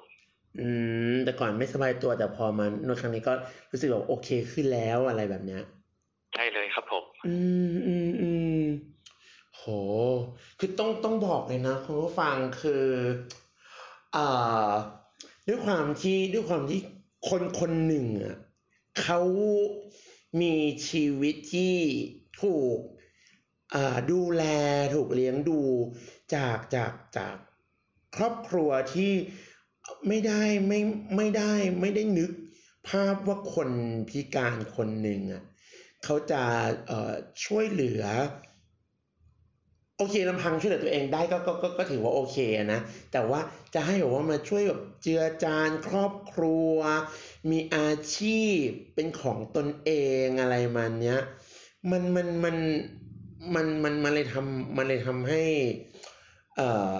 [0.61, 0.69] อื
[1.13, 3.33] ม แต่ก่อนไม่สบายตัวแต่พอมานวดครั้งนี้ก็
[3.71, 5.63] รู้สึกแบบโอเคขึ้นแล้วอะไรแบบเนี้ย
[6.35, 7.37] ใช่เลยครับผม อื
[7.73, 8.31] มอืมอื
[8.63, 8.65] ม
[9.57, 9.63] โห
[10.59, 12.85] คือต้องต้องบอกเลยนะคุณผู้ฟังคือ
[14.17, 14.73] อ่า
[15.51, 16.81] ด้วยความที่ด้วยความที่
[17.29, 18.37] คนคนหนึ่งอะ
[19.03, 19.21] เขา
[20.41, 20.55] มี
[20.89, 21.77] ชีวิตที่
[22.43, 22.79] ถูก
[24.13, 24.45] ดูแล
[24.95, 25.61] ถูกเลี้ยงดู
[26.35, 27.37] จากจากจาก
[28.17, 29.13] ครอบครัวที่
[30.09, 30.81] ไม่ได้ไม่
[31.17, 32.31] ไม่ได้ไม่ได้นึก
[32.89, 33.71] ภาพว่าคน
[34.09, 35.43] พิการคนหนึ่งอะ
[36.05, 36.43] เขาจะ
[37.45, 38.03] ช่วยเหลือ
[40.01, 42.37] โอเคลำพังช่วยเหลือตัวเองได้ก็ก็ก็ก็ถือว่าโอเค
[42.73, 42.81] นะ
[43.13, 43.41] แต่ว่า
[43.75, 46.77] จะให้แบบว่ามาช่วยแบบเจือจานครอบครัว
[47.51, 48.65] มีอาชีพ
[48.95, 49.91] เป็นของตนเอ
[50.25, 51.21] งอะไรมันเนี้ย
[51.91, 52.57] มันมันมัน
[53.55, 55.43] มันมันมันเลยทำมันเลยทำให้
[56.57, 56.95] เอ่อ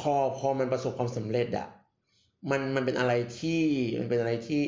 [0.00, 1.68] พอพอมันประสบความสำเร็จอะ
[2.50, 3.60] มันมันเป็นอะไรที่
[3.98, 4.62] มันเป็นอะไรที่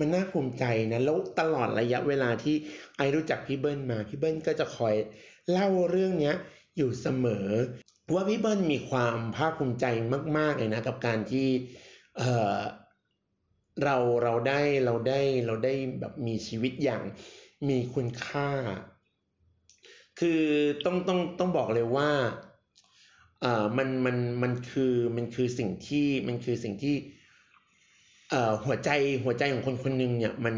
[0.00, 2.56] มันน่าภูมิใจนะแล้วตลอดระยะเวลาที่
[2.96, 4.94] ไอรู้จักพี่เบิ้ลมาพี่เบิ้ลก็จะคอย
[5.52, 6.32] เล่าเรื่องนี้
[6.76, 7.46] อยู่เสมอ
[8.14, 9.84] ว่าพี่เบิ้ลมีความภาคภูมิใจ
[10.38, 11.48] มาก ๆ เลยนะ กับการที่
[12.16, 12.22] เอ
[12.56, 12.58] อ
[13.84, 17.02] เราเราได้เราได้เราได้แบบมีชีวิตอย่าง
[17.68, 18.48] มีคุณค่า
[20.18, 20.42] คือ
[20.84, 22.10] ต้องต้องต้องบอกเลยว่า
[23.40, 26.96] เอ่อมันมันมันคือมันคือสิ่งที่มันคือสิ่งที่
[28.30, 28.90] เอ่อหัวใจ
[29.24, 30.56] หัวใจของคนคนหนึ่งเนี่ยมัน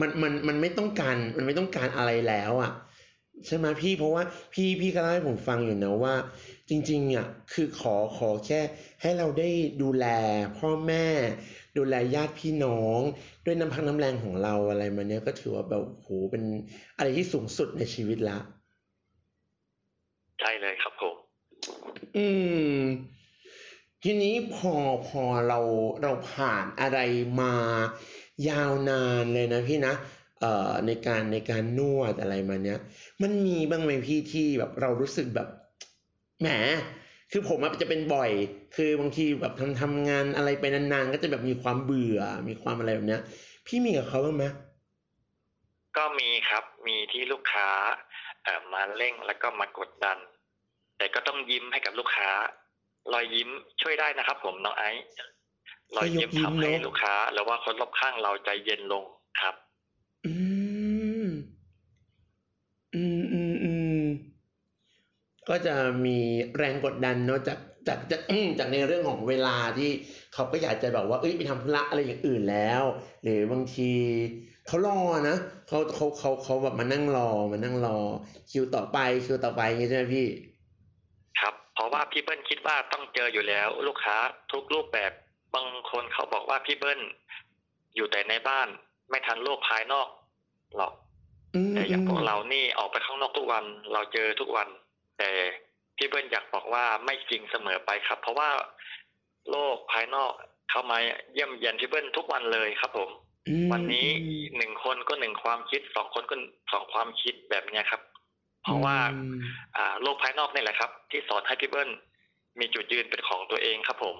[0.00, 2.72] มันมันมันไม่ต้องการมันไม่ต้องการอะไรแล้วอะ
[3.46, 4.22] ใช่ไหมพี่เพราะว่า
[4.54, 6.14] พี่พี่ก็เล่าให้ผมฟังอยู่นะว่า
[6.68, 8.60] จริงๆอะคือขอขอแค่
[9.02, 9.48] ให้เราได้
[9.82, 10.06] ดูแล
[10.58, 11.06] พ่อแม่
[11.76, 13.00] ดูแลญาติพี่น้อง
[13.44, 16.42] ด้วยน้ำพักน้ำแรงของเราอะไรมาเนี้ยก็ถือว่าแบบโหเป็น
[16.96, 18.38] อะไรที่สูงสุดในชีวิตละ
[20.40, 21.16] ใช่เลยครับผม
[22.16, 22.26] อื
[22.78, 22.82] ม
[24.02, 24.74] ทีนี้พอ
[25.08, 25.60] พอเรา
[26.02, 26.98] เราผ่านอะไร
[27.40, 27.54] มา
[28.48, 29.94] ยาวนานเลยนะพี่นะ
[30.42, 32.78] เอ่อในการในการนวดอะไรมาเนี้ย
[33.22, 35.48] มันมีบ้างไหมพี่ที่แบบเรารู้สึกแบบ
[36.40, 36.48] แหม
[37.32, 38.30] คือผมอะจะเป็นบ่อย
[38.76, 43.22] คือบางทีแบบทำทำงานอะไรไปนานๆก็จะแบบมีความเบื่อ มีความอะไรแบบเนี้ย
[43.66, 44.44] พี่มีกับเขาบ้างไหม
[45.96, 47.68] ก็มีครับมีที่ลูกค้า
[48.44, 50.18] เอ่อมาเร่งแล้วก็มากดดัน
[50.98, 52.30] แต่ก็ต้องยิ้มให้กับลูกค้า
[53.12, 53.48] รอยยิ้ม
[53.80, 55.04] ช่วยได้นะครับ ผมน้องไอซ์
[55.96, 59.04] รอยยิ้มทำให้ลูกค้าหรือว่าคนรอบข้างเราใจเย็นลง
[59.40, 59.54] ครับ
[60.26, 60.34] อื
[61.24, 61.26] ม
[62.94, 64.04] อืมอืมอืม
[65.48, 65.74] ก็จะ
[66.06, 66.18] มี
[66.56, 68.20] แรงกดดันเนาะจากจากจาก
[68.58, 69.90] จากในเรื่องของเวลาที่
[70.34, 72.82] เขาก็อยากจะแบบว่าเอ้ยไปทำธุระอะไรอย่างอื่นแล้ว
[73.22, 73.92] หรือบางที
[74.66, 75.36] เขารอนะ
[75.68, 77.98] เขาเขาเขาเขาแบบมานั่งรอมานั่งรอ
[78.50, 80.28] คิวต่อไปคิวต่อไปอย่างงี้ใช่ไหมพี่
[81.40, 84.16] ครับเพราะว่าพี่เบิ้ลคิดว่าต้องเจออยู่แล้ว ลูกค้า
[84.52, 85.12] ทุกรูปแบบ
[85.54, 87.00] บางคนเขาบอกว่าพี่เบิ้ล
[87.96, 88.68] อยู่แต่ในบ้าน
[89.10, 90.08] ไม่ทันโลกภายนอก
[90.76, 90.92] หรอก
[91.74, 94.68] แต่อย่างพวกเรานี่ออกไปข้างนอกทุกวัน เราเจอทุกวัน
[95.22, 95.34] แต่
[95.96, 98.48] พี่เบิ้ลอยากบอกว่าไม่จริงเสมอไปครับ เพราะว่า
[99.50, 100.32] โลกภายนอก
[100.70, 100.98] เข้ามา
[101.32, 103.10] เยี่ยมเยียนพี่เบิ้ลทุกวันเลยครับ ผม
[103.48, 104.08] อืมวันนี้
[104.56, 106.36] หนึ่งคนก็หนึ่งความคิดสองคนก็
[106.72, 108.02] สองความคิดแบบเนี้ยครับ
[108.62, 109.36] เพราะว่าอืม
[109.76, 111.90] อ่า โลกภายนอกนี่แหละครับ ที่สอนให้พี่เบิ้ล
[112.60, 114.16] มีจุดยืนเป็นของตัวเองครับ ผม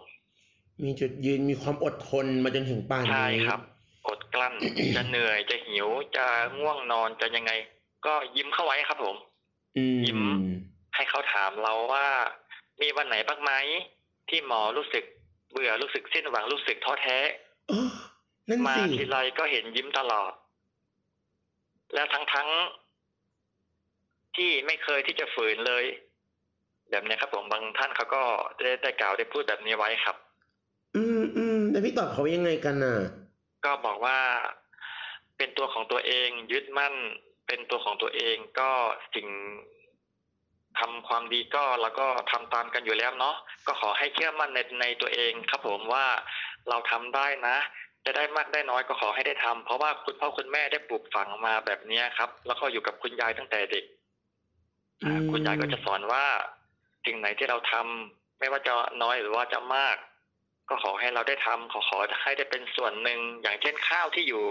[0.85, 3.61] มีจุดยืนมีความอดทนมาจนถึงป่านนี้ใช่ครับ
[4.09, 4.55] อดกลั้น
[4.97, 6.27] จะเหนื่อยจะหิวจะ
[6.59, 7.53] ง่วงนอนจะยังไง
[8.07, 9.17] ก็ยิ้มเข้าไว้ครับ ผม
[9.77, 10.21] อืมยิ้ม
[11.03, 12.07] ให้เขาถามเราว่า
[12.83, 13.53] มีวันไหนบ้างไหม
[14.29, 15.05] ที่หมอรู้สึก
[15.51, 17.19] เบื่อรู้สึกสิ้นหวังรู้สึกท้อแท้
[17.71, 17.91] อ๋อ
[18.49, 20.33] นั่นมาสิทีไรก็เห็นยิ้มตลอด
[21.95, 25.85] แล้วทั้งทั้งๆที่ไม่เคยที่จะฝืนเลย
[26.91, 28.23] แบบเนี้ยครับผมบางท่านเขาก็
[28.59, 30.17] ได้ได้กล่าวได้พูดแบบนี้ไว้ครับ
[30.97, 32.97] อืมอืมแต่พี่ตอบเขายังไงกันน่ะ
[33.65, 34.19] ก็บอกว่า
[35.37, 36.95] เป็นตัวของตัวเองยึดมั่น
[37.47, 38.71] เป็นตัวของตัวเองก็
[39.15, 39.29] สิ่ง
[40.81, 46.07] ทำความดีก็แล้วก็ทำตามกันอยู่แล้วเนาะก็ขอให้เชื่อมั่นในในตัวเองครับผมว่า
[46.69, 47.57] เราทำได้นะ
[48.05, 53.85] จะได้มากได้น้อยก็ขอให้ได้ทำเพราะว่าคุณพ่อคุณแม่ได้ปลูกฝังมาแบบเนี้ยครับ แล้วก็อยู่กับคุณยายตั้งแต่เด็ก
[55.03, 56.25] อืมคุณยายก็จะสอนว่า
[57.05, 59.97] สิ่งไหนที่เราทำไม่ว่าจะน้อยหรือว่าจะมาก
[60.69, 64.45] ก็ขอให้เราได้ทำขอขอให้ได้เป็นส่วนหนึ่งอย่างเช่นข้าวที่อยู่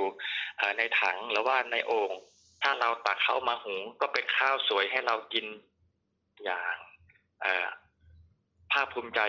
[0.58, 2.12] เอ่อในถังหรือว่าในโอ่ง
[2.64, 5.46] ถ้าเราตักข้าวมาหุงก็เป็นข้าวสวยให้เรากิน
[6.46, 6.76] อย่าง
[7.42, 7.68] เอ่อ
[8.72, 9.22] ภาคภูมิใจ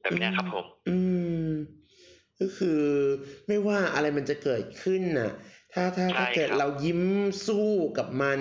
[0.00, 0.98] แบบเนี้ยครับผม อื
[1.46, 1.50] ม
[2.40, 2.82] ก็คือ
[3.46, 5.32] ไม่ว่าอะไรมันจะเกิดขึ้นน่ะ
[5.72, 7.02] ถ้าถ้าใช่ถ้าเกิดครับเรายิ้ม
[7.46, 8.40] สู้กับมัน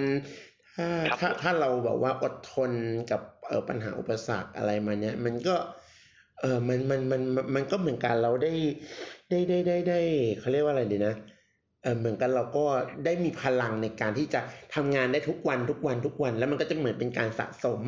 [0.76, 2.72] ถ้าครับถ้าผมถ้าเราแบบว่าอดทน
[3.12, 5.56] กับเออปัญหาอุปสรรคอะไรมาเนี้ยมันก็
[6.40, 8.52] เออมันมันมันมันมันก็เหมือนกันเราได้
[9.30, 10.00] ได้ได้ได้ได้
[10.40, 11.16] เขาเรียกว่าอะไรดีนะ
[11.84, 12.66] เออเหมือนกันเราก็
[13.06, 14.42] ได้มีพลังในการที่จะ
[14.76, 17.82] ทำงานได้ทุกวันทุกวันทุกวัน แล้วมันก็จะเหมือนเป็นการสะสม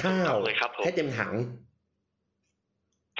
[0.00, 1.32] ข้าวถูกต้องเลยครับผมให้เต็มถัง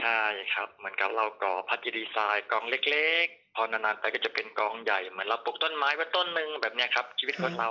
[0.00, 0.22] ใช่
[0.55, 7.70] ครับ เหมือนกับเราก่อพัฒดีไซน์กองเล็ก ๆ พอนานๆไปก็จะเป็นกองใหญ่เหมือนเราปลูกต้นไม้ไว้ต้นหนึ่งแบบเนี้ยครับ ชีวิตคนเรา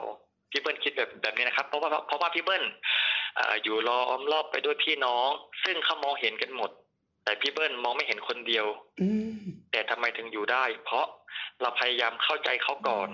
[0.52, 2.64] พี่เบิ้ลคิดแบบแบบนี้นะครับ เพราะว่าเพราะว่าพี่เบิ้ล
[3.36, 5.28] เอ่ออยู่ล้อมรอบไปด้วยพี่น้อง
[5.64, 6.72] ซึ่งเขามองเห็นกันหมด
[7.24, 8.66] แต่พี่เบิ้ลมองไม่เห็นคนเดียว
[9.02, 9.38] อืม
[9.72, 11.06] แต่ทำไมถึงอยู่ได้ เพราะ
[11.62, 13.10] เราพยายามเข้าใจเขาก่อน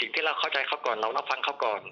[0.00, 1.82] สิ่งที่เราเข้าใจเขาก่อน เรารับฟังเขาก่อน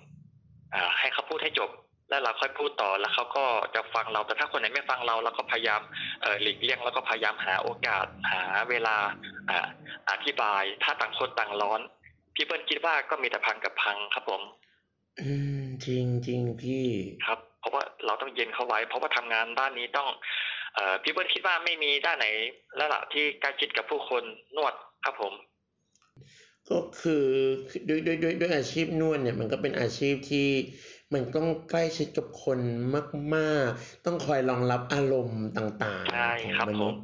[0.75, 1.71] อ่า ให้เขาพูดให้จบ
[2.11, 5.81] แล้วเราค่อยพูดต่อแล้วเขาก็จะฟังเราแต่ถ้าคนไหนไม่ฟังเราเราก็พยายาม
[6.23, 8.97] เอ่อหลีกเลี่ยงแล้วก็พยายามหาโอกาส หาเวลา
[9.51, 9.67] อ่า
[10.11, 11.81] อธิบาย ถ้าต่างคนต่างร้อน
[12.35, 14.43] พี่เปิ้ลคิดว่าก็มีแต่พังกับพังครับผม
[15.21, 16.87] อืมจริงจริงพี่
[17.27, 20.58] ครับ เพราะว่าเราต้องเย็นเข้าไว้ เพราะว่าทำงานด้านนี้ต้องเอ่อ
[21.03, 22.27] พี่เบิ้ลคิดว่าไม่มีด้านไหน
[22.77, 24.23] แล้วล่ะที่ใกล้ชิดกับผู้คน
[24.57, 25.35] นวดครับผม
[26.71, 27.25] ก็คือ
[27.89, 30.49] ด้วยด้วยด้วยด้วยอาชีพนวดเนี่ยมันก็เป็นอาชีพที่
[31.13, 32.59] มันต้องใกล้ชิดกับคน
[33.35, 37.01] มาก ๆ ต้องคอยรองรับอารมณ์ต่างใช่ๆของครับมนุษผมย์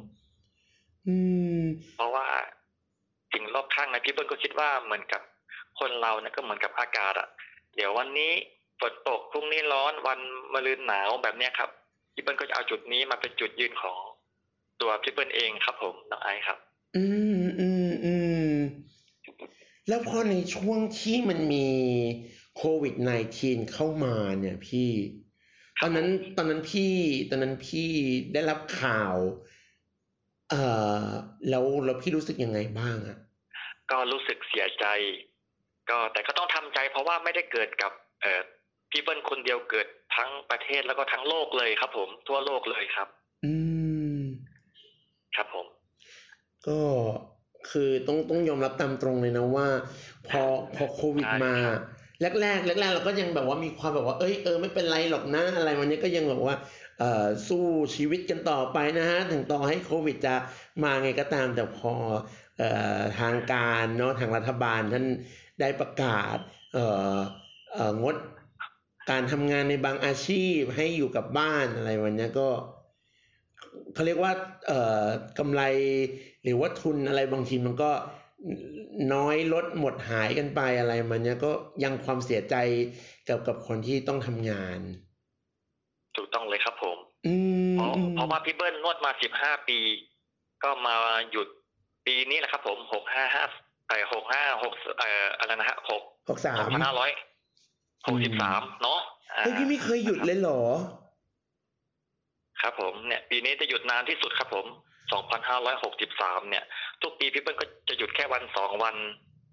[1.07, 1.15] อื
[1.59, 1.61] ม
[1.97, 2.27] เพราะว่า
[3.33, 5.21] สิ่งรอบข้างในพี่เปิ้ลก็คิดว่าเหมือนกับ
[5.79, 7.27] คนเราเนี่ยก็เหมือนกับอากาศอะ
[7.75, 8.31] เดี๋ยววันนี้
[8.79, 10.19] ฝนตกพรุ่งนี้ร้อนวัน
[10.53, 11.69] มะรืนหนาวแบบเนี้ยครับ
[12.15, 13.99] พี่เปิ้ลก็จะเอาจุดนี้มาเป็นจุดยืนของ
[14.81, 16.57] ตัวพี่เปิ้ลเองครับผมน้องไอซ์ครับ
[16.95, 17.05] อื
[17.43, 18.15] มอืมอื
[18.53, 18.55] ม
[19.87, 21.67] แล้วพอในช่วงที่มันมี
[22.57, 22.95] โควิด
[23.33, 24.89] -19 เข้ามาเนี่ยพี่
[25.81, 26.93] ตอนนั้นตอนนั้นพี่
[27.29, 27.89] ตอนนั้นพี่
[28.33, 29.15] ได้รับข่าว
[30.49, 30.63] เอ่
[31.05, 31.07] อ
[31.49, 33.17] แล้วแล้วพี่รู้สึกยังไงบ้างอะ
[33.91, 34.85] ก็รู้สึกเสียใจ
[35.89, 38.41] ก็แต่ก็ต้องทำใจเพราะว่าไม่ได้เกิดกับ เอ่อ
[38.95, 43.07] พี่เปิ้ลคนเดียวเกิดทั้งประเทศแล้วก็ทั้งโลกเลยครับ ผมทั่วโลกเลยครับ
[43.45, 43.53] อื
[44.19, 44.21] ม
[45.35, 45.65] ครับผม
[46.67, 46.79] ก็
[47.69, 49.67] คือต้องต้องยอมรับตามตรงเลยนะว่า
[50.29, 50.41] พอ
[50.75, 51.79] พอโควิดใช่มาครับ
[52.21, 56.55] แรกแรกแรกแรกๆเราก็ยังแบบว่ามีความแบบว่า เอ้ยเออไม่เป็นไรหรอกนะอะไรวันนี้ก็ยังแบบว่า
[56.99, 57.63] เอ่อสู้
[57.95, 60.35] ชีวิตกันต่อไปนะฮะถึงต่อให้โควิดจะ
[60.83, 61.93] มาไงก็ตามแต่พอ
[62.59, 65.05] เอ่อทางการเนาะทางรัฐบาลท่าน
[65.61, 66.37] ได้ประกาศ
[66.73, 67.15] เอ่อ
[67.73, 68.15] เอ่องด
[69.09, 72.49] การทำงานในบางอาชีพให้อยู่กับบ้านอะไรวันเนี้ยก็
[73.93, 74.31] เขาเรียกว่า
[74.67, 75.05] เอ่อ
[75.39, 75.61] กำไร
[76.43, 77.91] หรือว่าทุนอะไรบางทีมันก็
[79.13, 81.51] น้อยลดหมดหายกันไปอะไรมันเนี้ยก็
[81.83, 82.55] ยังความเสียใจ
[83.27, 84.79] กับกับคนที่ต้องทำงาน
[86.15, 87.35] ถูกต้องเลยครับผมอื
[87.73, 89.79] มเพราะอืมเพราะว่าพี่เบิ้ลนวดมาสิบห้าปี
[90.63, 90.95] ก็มา
[91.31, 91.47] หยุด
[92.05, 93.43] ปีนี้แหละครับผมหกห้าห้า
[93.87, 97.09] เอ่อหกห้าหกเอ่ออะไรนะฮะหกหกสาสอมงพันห้าร้อย
[98.07, 98.99] หกสิบสามเนาะ
[99.37, 100.61] อ่าเฮ้ยพี่ไม่เคยหยุดเลยเหรอ
[102.61, 104.67] ครับผมเนี่ย ปีนี้จะหยุดนานที่สุดครับผม
[105.11, 106.63] สองพันห้าร้อยหกสิบสามเนี่ย
[107.01, 108.95] ทุกปีพี่เปิ้ลก็จะหยุดแค่วันสองวัน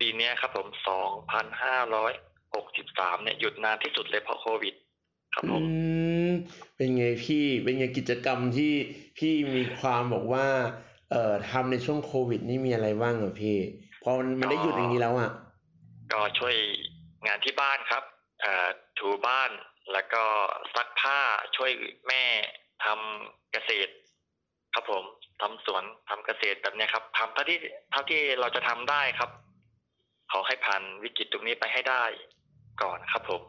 [0.00, 2.12] ปีเนี้ยครับผมสองพันห้าร้อย
[2.54, 4.74] หกสิบสามเนี่ยหยุดนานที่สุดเลยเพราะโควิด
[5.34, 5.64] ครับผอืม
[6.26, 6.28] ม
[6.76, 8.72] เป็นไงพี่เป็นไงกิจกรรมที่
[9.18, 10.46] พี่มีความบอกว่า
[11.10, 13.56] เอ่อทำในช่วงโควิด นี่มีอะไรบ้างเหรอพี่
[14.02, 15.30] พอมันมันได้หยุดอย่างนี้แล้วอะ
[16.12, 16.54] ก็ช่วย
[17.26, 18.11] งานที่บ้านครับเอ่อ
[18.98, 19.50] ถูบ้าน
[19.92, 20.24] แล้วก็
[20.74, 21.20] ซักผ้า
[21.56, 21.70] ช่วย
[22.08, 22.24] แม่
[22.84, 23.92] ทำเกษตร
[24.74, 25.04] ครับผม
[25.40, 27.58] ทำสวนทำเกษตรแบบนี้ครับทำเท่าที่
[27.90, 29.30] เท่าที่เราจะทำได้ครับ
[30.32, 32.04] ขอให้ผ่านวิกฤตตรงนี้ไปให้ได้
[32.82, 33.42] ก่อนครับผม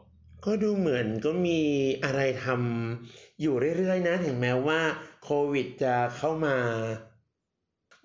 [0.45, 1.61] ก็ดูเหมือนก็มี
[2.03, 4.79] อะไรทำอยู่เรื่อยๆนะ ถึงแม้ว่า
[5.23, 6.55] โควิดจะเข้ามา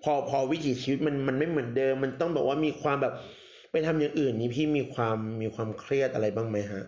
[0.03, 3.13] พอพอวิถีชีวิตมันมันไม่เหมือนเดิม มันต้องแบบว่ามีความแบบ
[3.71, 6.81] ไปทำอย่างอื่นนี่พี่มีความมีความเครียดอะไรบ้างไหมฮะ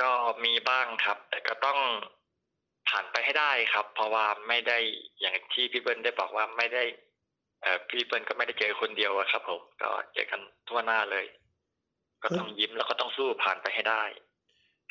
[0.00, 0.12] ก็
[0.44, 1.78] มีบ้างครับ แต่ก็ต้อง
[2.88, 4.78] ผ่านไปให้ได้ครับ เพราะว่าไม่ได้
[5.20, 6.84] อย่างที่พี่เบิ้ลได้บอกว่าไม่ได้
[7.62, 11.26] เอ่อพี่เบิ้ลก็ไม่ได้เจอคนเดียวอะครับ ผมก็เจอกันทั่วหน้าเลย
[12.22, 14.02] ก็ต้องยิ้มแล้วก็ต้องสู้ผ่านไปให้ได้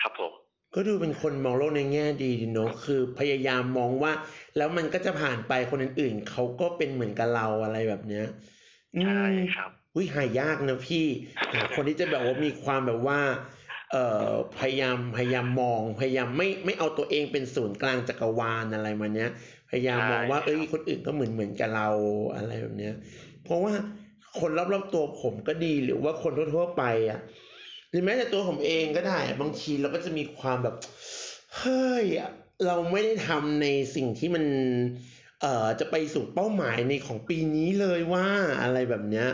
[0.01, 0.33] ครับผม
[0.75, 4.13] ก็ดูเป็นคนมองโลกในแง่ดีดีเนอะคือพยายามมองว่า
[4.57, 8.25] แล้วมันก็จะผ่านไปคนอื่นๆเขาก็เป็นเหมือนกับเราอะไรแบบเนี้ย
[8.95, 11.05] อืใช่มครับ อุ้ยหายากนะพี่
[11.53, 13.19] หาคนที่จะแบบว่ามีความแบบว่า
[13.91, 19.29] เอ่อพยายามพยายามมอง พยายามไม่ไม่เอาตัวเองเป็นศูนย์กลางจักรวาลอะไรมาเนี้ย
[19.69, 21.89] พยายามมองว่าใช่ครับเอ้ยคนอื่นก็เหมือนเหมือนกับเรา
[22.35, 22.93] อะไรแบบเนี้ย
[23.43, 23.73] เพราะว่า
[24.39, 27.19] คนรอบๆตัวผมก็ดีหรือว่าคนทั่วๆไปอะ
[27.89, 30.75] หรือแม้แต่ตัวผมเองก็ได้ บางทีเราก็จะมีความแบบ
[31.57, 32.05] เฮ้ย
[32.65, 34.45] เราไม่ได้ทำในสิ่งที่มัน
[35.41, 38.27] เอ่อจะไปสู่เป้าหมายในของปีนี้เลยว่า
[38.61, 39.27] อะไรแบบเนี้ย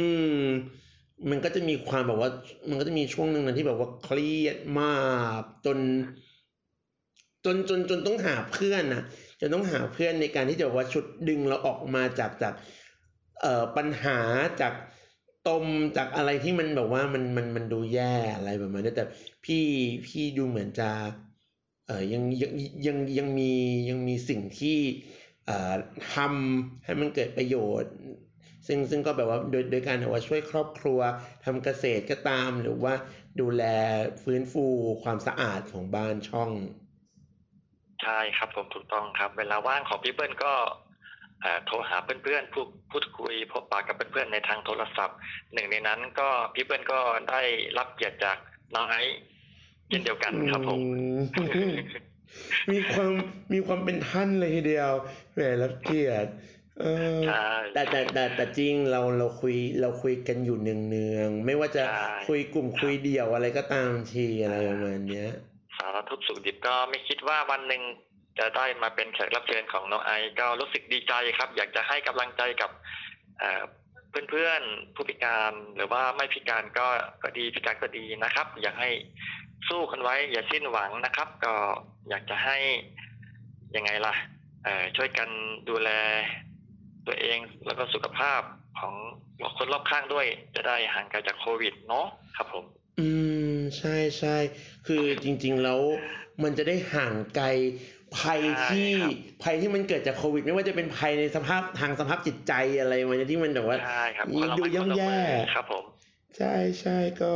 [0.00, 0.06] อื
[0.42, 0.46] ม
[1.30, 2.30] มันก็จะมีความแบบว่า
[2.68, 4.86] มันก็จะมีช่วงหนึ่งนะที่แบบว่าเครียดมา
[5.40, 5.78] กจน
[7.44, 9.02] จนจนจนต้องหาเพื่อนนะ
[9.40, 12.54] จนต้องหาเพื่อนในการที่จะแบบว่าชุดดึงเราออกมาจากจาก
[13.40, 14.18] เอ่อปัญหา
[14.60, 14.74] จาก
[15.48, 19.04] ตมจากอะไรที่มันแบบว่ามันมันมันดูแย่อะไรประมาณนี้แต่
[19.44, 19.64] พี่
[20.06, 20.90] พี่ดูเหมือนจะ
[21.86, 22.52] เอ่อยังยัง
[22.86, 23.52] ยังยังมี
[23.88, 24.78] ยังมีสิ่งที่
[25.46, 25.74] เอ่อ
[26.12, 27.92] ทำให้มันเกิดประโยชน์
[28.66, 31.00] ซึ่งซึ่งก็แบบว่าโดยโดยการแบบว่าช่วยครอบครัว
[31.44, 32.94] ทำเกษตรก็ตาม หรือว่า
[33.40, 33.62] ดูแล
[34.22, 34.66] ฟื้นฟู
[35.02, 36.50] ความสะอาดของบ้านช่อง
[38.02, 40.54] ใช่ครับผมถูกต้องครับ เวลาว่างของพี่เบิ้ลก็
[41.40, 45.18] เอ่อโทรหาเพื่อนๆพูดพูดคุยพบปะกับเพื่อนๆในทางโทรศัพท์
[45.52, 47.40] หนึ่งในนั้นก็พี่เบิ้ลก็ได้
[47.78, 48.38] รับเกียรติจาก
[48.74, 49.18] น้องไอซ์
[49.88, 50.80] เช่นเดียวกันครับผม
[51.36, 51.42] อื
[51.76, 51.78] ม
[52.70, 53.12] มีความ
[53.52, 54.92] มีความเป็นท่านเลยทีเดียว
[55.34, 56.30] แหมรับเกียรติ
[56.80, 65.28] เออใช่แต่แต่แต่แต่จริงเราเราคุยเราคุยกันอยู่เนืองๆไม่ว่าจะใช่คุยกลุ่มคุยเดี่ยวอะไรก็ตามทีอะไรประมาณเนี้ย
[65.76, 67.82] สารทุกข์สุขดิบก็ไม่คิดว่าวันหนึ่ง
[68.38, 72.70] จะได้มาเป็นแขกรับเชิญของน้องไอซ์ก็รู้สึกดีใจครับ อยากจะให้กำลังใจกับ
[73.38, 73.62] เอ่อ
[74.30, 76.86] เพื่อนๆผู้พิการหรือว่าไม่พิการก็
[77.22, 78.90] ก็ดีพิการก็ดีนะครับ อยากให้
[79.68, 81.54] สู้กันไว้ อย่าสิ้นหวังนะครับ ก็
[82.08, 82.56] อยากจะให้
[83.76, 84.14] ยังไงล่ะ
[84.64, 85.28] เอ่อช่วยกัน
[85.68, 85.90] ดูแล
[87.06, 88.40] ตัวเองแล้วก็สุขภาพ
[88.80, 88.94] ของ
[89.56, 92.64] คนรอบข้างด้วย จะได้ห่างไกลจากโควิดเนาะครับผม
[93.00, 93.10] อื
[93.54, 94.36] มใช่ใช่
[94.86, 95.80] คือจริง ๆ แล้ว
[96.42, 97.46] มันจะได้ห่างไกล
[98.18, 105.84] ภัยที่ใช่ครับภัยที่มันเกิดจากโควิด ไม่ว่าจะเป็นภัยในสภาพทางสภาพจิตใจอะไรมันยที่มันแบบว่าใช่ครับดูคนละไม้คนละย่ำมืแย่อครับผม
[106.36, 107.32] ใช่ใช่ก็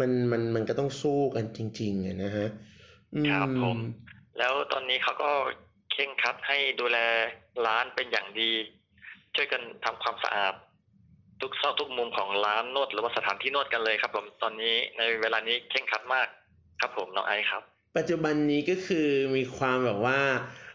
[0.00, 2.48] มันมันมันก็ต้องสู้กันจริงๆอะนะฮะ
[3.14, 3.78] อืครับผม
[4.38, 5.30] แล้วตอนนี้เขาก็
[5.92, 6.98] เข่งครัดให้ดูแล
[7.66, 8.52] ร้านเป็นอย่างดี
[9.34, 10.54] ช่วยกันทำความสะอาด
[11.40, 16.26] ทุกซอกทุกมุมของร้านนวดหรือว่าสถานที่นวดกันเลยครับ ผมตอนนี้ในเวลานี้เข่งครัดมาก
[16.80, 17.62] ครับ ผมน้องไอซ์ครับ
[17.96, 20.20] ปัจจุบันนี้ก็คือมีความแบบว่า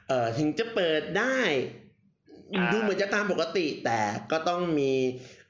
[0.07, 1.37] เอ่อถึงจะเปิดได้
[2.55, 3.99] อ่าดูเหมือนจะตามปกติแต่
[4.31, 4.93] ก็ต้องมี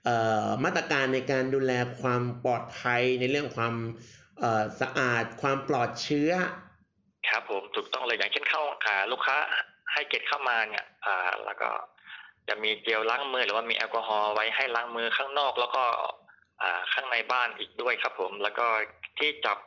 [0.06, 3.76] เอ่อมาตรการในการดูแลความปลอดภัยในเรื่องความ
[4.40, 6.32] เอ่อสะอาดความปลอดเชื้อ
[7.30, 9.38] ครับผมถูกต้องเลยอย่างเช่นเข้าอ่าลูกค้า
[9.98, 11.70] ให้เกตเข้ามาเนี่ยอ่าแล้วก็
[12.48, 15.84] จะมีเจลล้างมือหรือว่ามีแอลกอฮอล์ไว้ให้ล้างมือข้างนอก แล้วก็
[16.62, 18.66] อ่าข้างในบ้านอีกด้วยครับผม แล้วก็
[19.18, 19.58] ที่จับ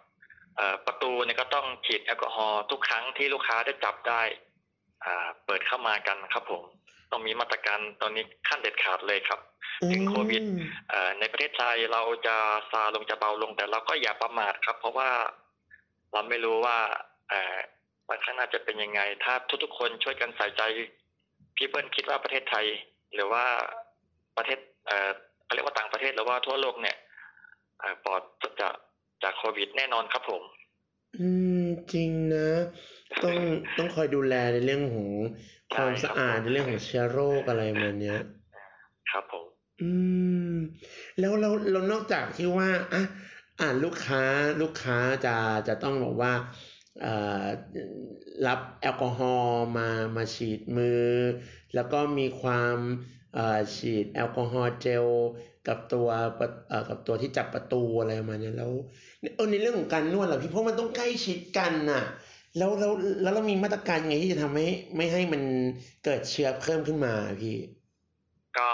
[0.56, 4.22] เอ่อประตูเนี่ยก็ต้องฉีดแอลกอฮอล์ทุกครั้งที่ลูกค้าได้จับได้
[5.04, 6.62] อ่าเปิดเข้ามากันครับผม
[7.10, 9.40] ต้องมีมาตรการตอนนี้ขั้นเด็ดขาดเลยครับ
[9.92, 10.42] ถึงโควิด
[10.90, 12.36] เอ่อในประเทศไทยเราจะ
[12.70, 15.10] ซาลงจะเบาลงแต่เราก็อย่าประมาทครับ เพราะว่า
[16.12, 16.78] เราไม่รู้ว่า
[17.30, 17.56] เอ่อ
[18.10, 20.62] วันข้างหน้าจะเป็นยังไง ถ้าทุกๆ คนช่วยกันใส่ใจ
[21.56, 22.66] พี่เปิ้ลคิดว่าประเทศไทย
[23.14, 23.44] หรือว่า
[24.36, 25.10] ประเทศเอ่อ
[25.44, 26.96] เขาเรียกว่าต่างประเทศหรือว่าทั่วโลกเนี่ย
[27.80, 28.22] เอ่อปลอด
[28.60, 28.74] จาก
[29.22, 30.42] จากโควิดแน่นอนครับผม
[31.20, 31.28] อื
[31.62, 32.48] มจริงนะ
[33.24, 33.36] ต้อง
[33.78, 35.10] ต้องคอยดูแลในเรื่องของ
[35.74, 38.18] ความใช่ครับสะอาดในเรื่องของเชื้อโรคอะไรประมาณเนี้ย
[39.10, 39.46] ครับผม
[39.82, 39.90] อื
[40.52, 40.54] ม
[41.20, 43.02] แล้วเราเรานอกจากที่ว่าอะ
[43.60, 44.22] อ่านลูกค้า
[44.62, 45.36] ลูกค้าจะ
[45.68, 46.69] จะต้องบอกว่าเอ่อ
[48.46, 51.06] รับแอลกอฮอล์มามาฉีดมือ
[51.74, 52.76] แล้วก็มีความ
[53.34, 55.06] เอ่อฉีดแอลกอฮอล์เจล
[55.68, 58.72] กับตัวประเอ่อกับตัวที่จับประตูอะไรประมาณเนี้ยแล้ว
[59.36, 62.02] เออในเรื่องของการนวดเหรอพี่เพราะมันต้องใกล้ชิดกันน่ะ
[62.56, 65.42] แล้วแล้วแล้วเรามีมาตรการยังไงที่จะทำให้ไม่ให้มัน
[66.04, 67.56] เกิดเชื้อเพิ่มขึ้นมาพี่
[68.58, 68.68] ก็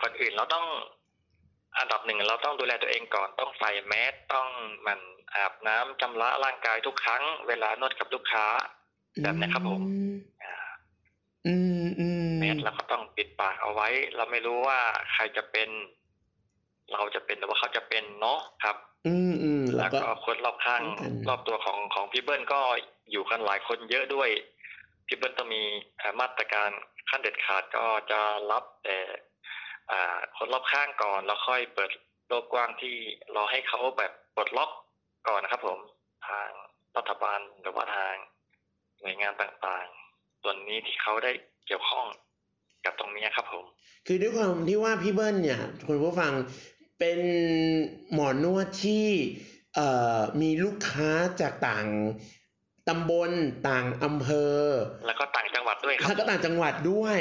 [0.00, 0.66] ก่อนอื่นเราต้อง
[1.78, 4.48] อันดับหนึ่งเราต้องดูแลตัวเองก่อนต้องใส่แมสต้อง
[4.82, 5.00] หมัน
[5.34, 8.46] อาบน้ำชำระร่างกายทุกครั้ง เวลานวดกับลูกค้า
[9.22, 9.80] แบบนี้ครับผม
[10.42, 10.54] อ่า
[11.46, 14.78] อืมอืมแมสเราก็ต้องปิดปากเอาไว้ เราไม่รู้ว่า
[15.12, 15.68] ใครจะเป็น
[16.92, 22.60] เราจะเป็นหรือว่าเขาจะเป็นเนาะครับ อืมอืมแล้แล้ววก็ก็คนรอบข้างป้องกันรอบตัวของของพี่เบิ้ลก็
[23.10, 24.30] อยู่กันหลายคนเยอะด้วย
[25.06, 25.62] พี่เบิ้ลต้องมี
[25.98, 26.70] เอ่อมาตรการ
[27.08, 29.29] ขั้นเด็ดขาดก็จะรับแต่อ่า
[30.36, 31.90] คนรอบข้างก่อนแล้วค่อยเปิด
[32.28, 32.94] โลกกว้างที่
[33.36, 34.70] รอให้เขาแบบปลดล็อก
[35.28, 35.78] ก่อนนะครับผม
[36.28, 36.50] ทาง
[36.96, 38.14] รัฐบาลหรือว่าทาง
[39.00, 41.32] หน่วยงานต่างๆ ส่วนนี้ที่เขาได้
[41.66, 42.06] เกี่ยวข้อง
[42.84, 43.64] กับตรงนี้ครับผม
[44.06, 46.32] คือด้วยความที่ว่าพี่เบิ้ลเนี่ยคุณผู้ฟัง
[46.98, 47.20] เป็น
[48.12, 49.06] หมอนวดที่
[49.74, 51.86] เอ่อมีลูกค้าจากต่าง
[52.88, 53.30] ตำบล
[53.68, 54.58] ต่างอำเภอ
[55.06, 57.18] แล้วก็ต่างจังหวัดด้วยครัแล้วก็ต่างจังหวัดด้วย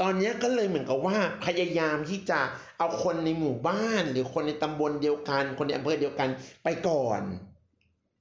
[0.00, 2.40] ตอนเนี้ยก็เลยเหมือนกับว่าพยายามที่จะ
[2.78, 6.28] เอาคนในหมู่บ้าน หรือคนในตำบลเดียวกัน คนในอำเภอเดียวกัน
[6.64, 7.22] ไปก่อน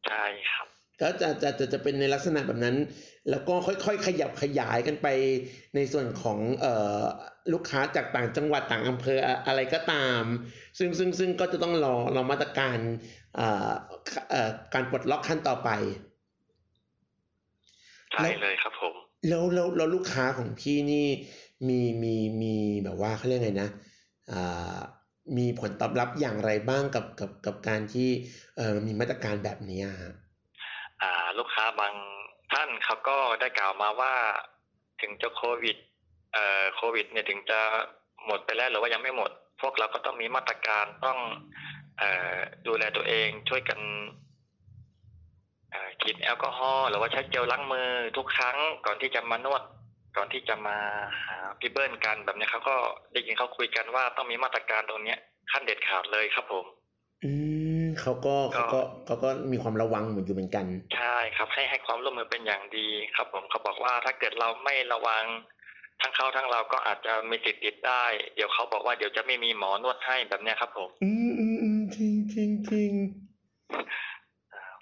[0.08, 0.68] ใช่ครับ
[1.02, 2.78] ก็จะจะจะจะเป็นในลักษณะแบบนั้น
[3.30, 5.08] แล้วก็ค่อยๆ ขยับขยายกันไป
[5.76, 7.02] ในส่วนของเอ่อ
[7.54, 10.22] ลูกค้าจากต่างจังหวัดต่างอำเภออะอะไรก็ตาม
[10.78, 12.78] ซึ่งซึ่งซึ่งก็จะต้องรอรอมาตรการ
[13.36, 13.72] เอ่อ
[14.32, 15.70] เอ่อการปลดล็อกขั้นต่อไป
[18.12, 18.96] ใช่เลยครับผม
[19.30, 21.08] แล้วแล้วแล้วลูกค้าของพี่นี่
[21.68, 23.70] มีมีมีแบบว่าเขาเรียกไงนะ
[24.32, 24.80] อ่า
[25.38, 28.10] มีผลตอบรับอย่างไรบ้างกับกับกับการที่
[28.58, 29.82] เอ่อมีมาตรการแบบนี้
[31.02, 31.94] อ่าลูกค้าบาง
[32.52, 34.14] ท่านเขาก็ได้กล่าวมาว่า
[35.02, 35.78] ถึงจะโควิด
[36.34, 37.60] เอ่อโควิด เนี่ยถึงจะ
[38.26, 41.20] หมดไปแล้วหรือว่ายังไม่หมด พวกเราก็ต้องมีมาตรการต้อง
[41.98, 42.36] เอ่อ
[42.68, 43.80] ดูแลตัวเองช่วยกัน
[45.72, 49.62] เอ่อฉีดแอลกอฮอล์หรือว่าใช้เจลล้างมือทุกครั้งก่อนที่จะมานวด
[50.18, 50.78] ก่อนที่จะมา
[51.26, 52.76] หาพี่เบิ้ลกันแบบเนี้ยเขาก็
[53.14, 55.20] ได้ยินเขาคุยกันว่าต้องมีมาตรการตรงเนี้ย
[55.52, 56.66] ขั้นเด็ดขาดเลยครับผม
[57.24, 57.32] อื
[57.84, 65.26] มเขาก็เขาก็เขาก็มีความระวังเหมือนอยู่เหมือนกัน ใช่ครับให้ให้ความร่วมมือเป็นอย่างดีครับ ผมเขาบอกว่าถ้าเกิดเราไม่ระวัง
[66.02, 68.04] ทั้งเขาทั้งเราก็อาจจะมีสิทธิ์ติดได้
[68.36, 72.92] เดี๋ยวเขาบอกว่าเดี๋ยวจะไม่มีหมอนวดให้แบบเนี้ยครับ ผม อืมอืมอืมจริงจริงจริง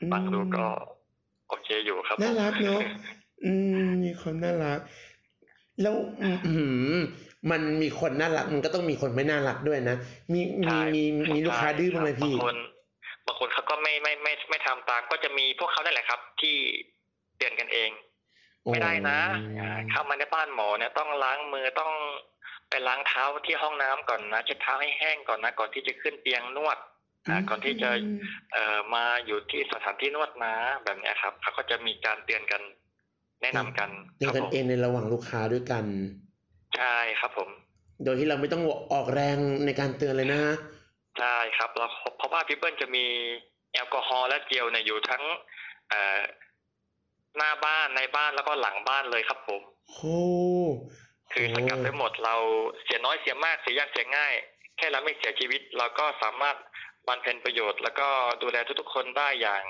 [0.01, 0.67] อืมฟังดูก็
[1.49, 2.81] โอเคอยู่ครับผมน่ารักเนอะ
[3.45, 3.51] อื
[3.85, 4.79] มมีความน่ารัก
[5.81, 6.53] แล้วอืมอื
[6.97, 6.99] ม
[7.51, 9.97] มันมีคนน่ารัก มันก็ต้องมีคนไม่น่ารักด้วยนะ
[10.33, 12.57] มีมีใช่มีมีลูกค้าดื้อบ้างไหมใช่พี่บางคน
[13.25, 16.55] บางคนเขาก็ไม่ไม่ไม่ไม่ทำตามก็จะมีพวกเขานั่นแหละครับ ที่
[17.37, 17.89] เตือนกันเอง
[18.71, 19.19] ไม่ได้นะ
[19.59, 21.93] อ่าเข้ามาในบ้านหมอเนี่ยต้องล้างมือต้อง
[22.69, 26.77] ไปล้างเท้าที่ห้องน้ำก่อนนะเช็ดเท้าให้แห้งก่อนนะก่อนที่จะขึ้นเตียงนวด
[27.27, 27.89] อ่าก่อนที่จะ
[28.53, 32.61] เอ่อมาอยู่ที่สถานที่นวดนะแบบเนี้ยครับเขาก็จะมีการเตือนกัน
[33.41, 35.85] แนะนำกันเตือนครับกันผมเองในระหว่างลูกค้าด้วยกัน
[36.77, 37.49] ใช่ครับผม
[38.03, 40.41] โดยที่เราไม่ต้องออกแรงในการเตือนเลยนะ
[41.19, 43.05] ใช่ครับแล้วเพราะว่าพี่เปิ้ลจะมี
[43.73, 45.23] แอลกอฮอล์และเจลเนี่ยอยู่ทั้ง
[45.89, 46.19] เอ่อ
[47.37, 49.99] หน้าบ้านในบ้านแล้วก็หลังบ้านเลยครับผมโห
[51.33, 52.35] คือสกัดไว้หมดเรา
[52.83, 54.33] เสียน้อยเสียมากเสียยากเสียง่าย
[54.77, 56.55] แค่เราไม่เสียชีวิต เราก็สามารถ
[57.07, 58.07] บำเพ็ญประโยชน์ แล้วก็
[58.41, 59.63] ดูแลทุกๆคนได้อย่าง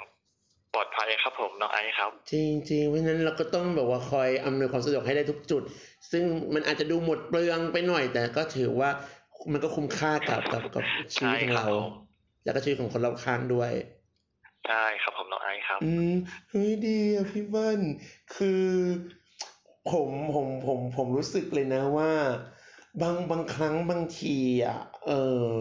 [0.75, 5.63] ปลอดภัยครับผมน้องไอซ์ครับ จริงจริงเพราะฉะนั้นเราก็ต้องแบบว่าคอยอำนวยความสะดวกให้ได้ทุกจุด
[6.11, 8.89] ซึ่งมันอาจจะดูหมดเปลืองไปหน่อย แต่ก็ถือว่า
[9.51, 10.83] มันก็คุ้มค่ากับกับกับ
[11.13, 11.93] ชีวิตของเราใช่ครับผม
[12.43, 13.71] แล้วก็ชีวิตของคนรอบข้างด้วย
[14.67, 16.13] ใช่ครับผมน้องไอซ์ครับ อืม
[16.49, 17.81] เฮ้ยดีอะพี่เบิ้ล
[18.35, 18.65] คือ
[19.91, 22.11] ผมผมผมผมรู้สึกเลยนะว่า
[23.01, 25.11] บางบางครั้งบางทีอะเอ
[25.47, 25.53] อ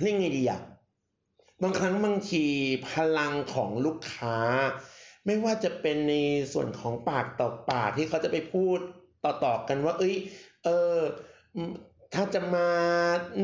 [0.00, 0.60] เรียกไงดีอะ
[1.62, 2.44] บางครั้งบางที
[2.90, 4.38] พลังของลูกค้า
[5.26, 6.14] ไม่ว่าจะเป็นใน
[6.52, 8.78] ส่วนของปากต่อปากที่เขาจะไปพูด
[9.24, 10.16] ต่อๆกันว่า เอ้ย
[10.64, 10.98] เออ
[12.14, 12.68] ถ้าจะมา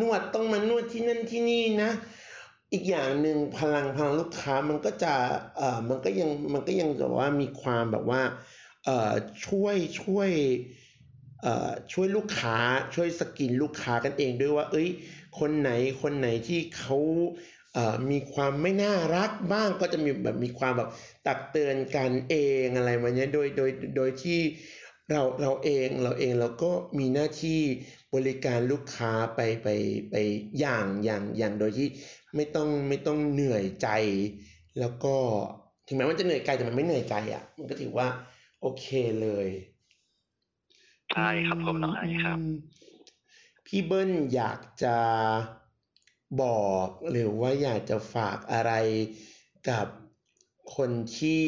[0.00, 1.90] นวดต้องมานวดที่นั่นที่นี่นะ
[2.72, 5.14] อีกอย่างหนึ่งพลังพลังลูกค้ามันก็จะ
[5.56, 8.22] เออมันก็ยังมันก็ยังแบบว่ามีความแบบว่า
[8.84, 9.12] เออ
[9.46, 10.30] ช่วยช่วย
[11.42, 12.56] เออช่วยลูกค้า
[12.94, 14.88] ช่วยสกรีนลูกค้ากันเองด้วยว่า เอ้ย
[15.38, 15.70] คนไหน
[16.02, 16.96] คนไหนที่เขา
[18.10, 20.90] มีความไม่น่ารักบ้างก็จะมีแบบมีความแบบ
[21.26, 22.34] ตักเตือนกันเอ
[22.64, 24.40] งอะไรมาเนี้ยโดยโดยโดยที่
[25.10, 27.60] เราเราเองเราเองเราก็มีหน้าที่
[28.14, 29.68] บริการลูกค้าไปไป
[30.10, 30.14] ไป
[30.58, 31.88] อย่างอย่างอย่างโดยที่
[32.34, 33.88] ไม่ต้องไม่ต้องเหนื่อยใจ
[34.78, 35.14] แล้วก็
[35.86, 38.08] ถึงแม้มันจะเหนื่อยกายแต่มันไม่เหนื่อยใจอะ มันก็ถือว่า
[38.60, 38.86] โอเค
[39.22, 39.48] เลย
[41.12, 42.42] ใช่ครับผมน้องไอซ์ครับม
[43.66, 44.96] พี่เบิ้ลอยากจะ
[46.42, 48.72] บอกหรือว่าอยากจะฝากอะไร
[49.68, 49.86] กับ
[50.76, 51.46] คนที่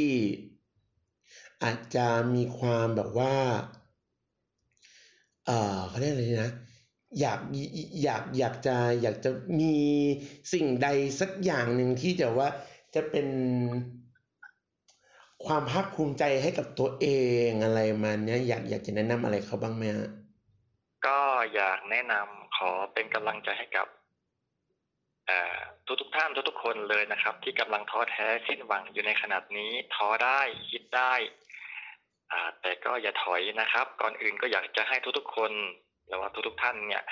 [1.63, 3.37] อาจจะมีความแบบว่า
[5.47, 6.53] เออเขาเรียกอะไรนะ
[7.21, 7.41] อยาก
[8.03, 9.77] อยากอยากจะอยากจะมี
[10.53, 10.89] สิ่งใด
[11.21, 12.49] สักอย่างหนึ่งที่จะว่า
[12.95, 13.29] จะเป็น
[15.47, 17.07] ความภาคภูมิใจให้กับตัวเอ
[17.49, 20.09] งอะไรมาเนี้ยอยากอยากจะแนะนำอะไรเขาบ้างไหมฮะ
[21.07, 21.19] ก็
[21.55, 23.87] อยากแนะนำขอเป็นกำลังใจให้กับ
[25.87, 31.15] ทุกทุกๆท่านทุกทุกๆคนเลยนะครับ ที่กำลังท้อแท้สิ้นหวังอยู่ในขนาดนี้ท้อได้คิดได้
[32.61, 35.53] แต่ก็อย่าถอยนะครับ ก่อนอื่นก็อยากจะให้ทุกๆคน
[36.07, 37.05] หรือว่าทุกๆท่านเนี่ย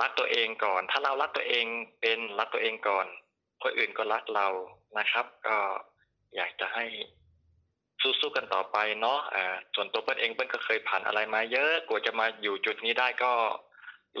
[0.00, 1.64] รักตัวเองก่อน ถ้าเรารักตัวเอง
[2.00, 3.06] เป็นรักตัวเองก่อน
[3.62, 4.48] คนอื่นก็รักเรา
[4.98, 5.56] นะครับ ก็
[6.36, 6.84] อยากจะให้
[8.02, 13.32] สู้ๆกันต่อไปเนาะอ่าส่วนตัวเปิ้ลเองเปิ้ลก็เคยผ่านอะไรมาเยอะกว่าจะมาอยู่จุดนี้ได้ก็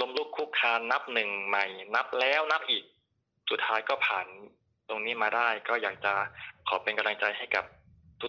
[0.00, 1.64] ล้มลุกคุกคานนับหนึ่งใหม่
[1.94, 2.84] นับแล้วนับอีก
[3.50, 4.26] สุดท้ายก็ผ่าน
[4.88, 6.12] ตรงนี้มาได้ ก็อยากจะ
[6.68, 7.64] ขอเป็นกำลังใจให้กับ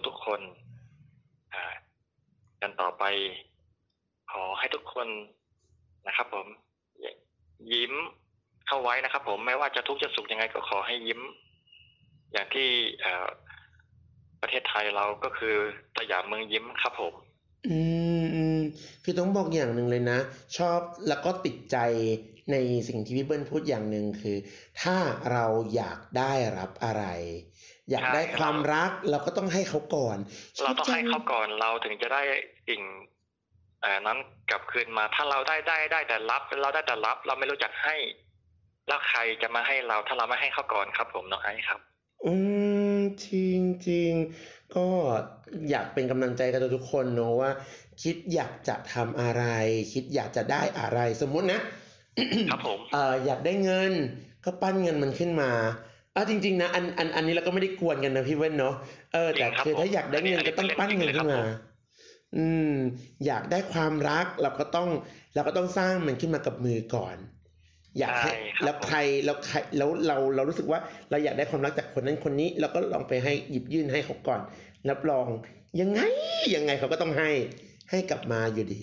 [0.06, 0.40] ทุกๆคน
[2.60, 3.04] กันต่อไป
[4.32, 5.08] ขอให้ทุกคน
[6.06, 6.46] นะครับผม
[7.72, 7.92] ยิ้ม
[8.66, 11.20] เข้าไว้นะครับ ผมไม่ว่าจะทุกข์จะสุขยังไงก็ขอให้ยิ้ม
[12.32, 12.68] อย่างที่
[14.40, 15.54] ประเทศไทยเราก็คือ
[15.98, 17.14] สยามเมืองยิ้มครับผม
[17.68, 17.78] อื
[18.22, 18.60] มอืม
[19.04, 20.18] คือต้องบอกอย่างหนึ่งเลยนะ
[20.58, 21.76] ชอบแล้วก็ติดใจ
[22.52, 22.56] ใน
[22.88, 24.36] สิ่งที่พี่เบิ้ลพูดอย่างหนึ่งคือ
[24.82, 24.96] ถ้า
[25.32, 25.44] เรา
[25.74, 27.04] อยากได้รับอะไร
[27.90, 30.18] อยากได้ใช่ครับความรักเราก็ต้องให้เขาก่อน
[30.64, 32.22] เราต้องให้ชบจัเขาก่อนเราถึงจะได้
[32.68, 32.82] สิ่ง
[33.82, 34.18] เอ่อนั้น
[34.50, 37.96] กลับคืนมา ถ้าเราได้ได้ได้แต่รับ เราได้แต่รับ เราไม่รู้จักให้
[38.88, 41.80] แล้วใครจะมาให้เราถ้าเราไม่ให้เขาก่อนครับ ผมน้องไอซ์ครับ
[42.26, 42.34] อื
[42.96, 44.12] มจริงจริง
[44.76, 44.86] ก็
[45.70, 47.50] อยากเป็นกำลังใจกับทุกๆคนเนอะว่า
[48.02, 49.44] คิดอยากจะทำอะไร
[49.92, 51.60] คิดอยากจะได้อะไรสมมุตินะ
[52.50, 53.92] ครับผมเอ่ออยากได้เงิน
[54.44, 55.50] ก็ปั้นเงินมันขึ้นมา
[56.14, 58.74] อะจริง ๆ นะอันอันอันนี้เราก็ไม่ได้กวนกันนะพี่เว้นเนาะ
[59.12, 61.56] เออแต่จริงครับคือถ้าผมอยากได้เงินอันนี้ก็ต้องปั้นเงินขึ้นมาอันนี้
[62.36, 62.74] อืม
[63.26, 64.88] อยากได้ความรักเราก็ต้อง
[65.34, 67.16] เราก็ต้องสร้างมันขึ้นมากับมือก่อน
[67.98, 74.40] อยากให้ใช่ครับแล้วใครแล้วใครแล้วเราเรารู้สึกว่าเราอยากได้ความรักจากคนนั้นคนนี้ เราก็ลองไปให้หยิบยื่นให้เขาก่อน
[74.90, 75.26] รับรอง
[75.80, 76.00] ยังไง
[76.54, 77.30] ยังไงเขาก็ต้องให้
[77.90, 78.80] ให้กลับมาอยู่ดี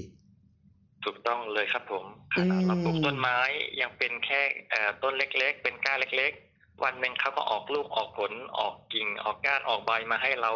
[1.06, 3.38] ถูกต้องเลยครับผมอืมเราปลูกต้นไม้
[3.82, 10.51] ยังเป็นแค่เอ่อต้นเล็ก ๆ เป็นก้านเล็ก ๆ วันหนึ่งเขาก็ออกลูกออกผลออกกิ่งออกก้านออกใบมาให้เรา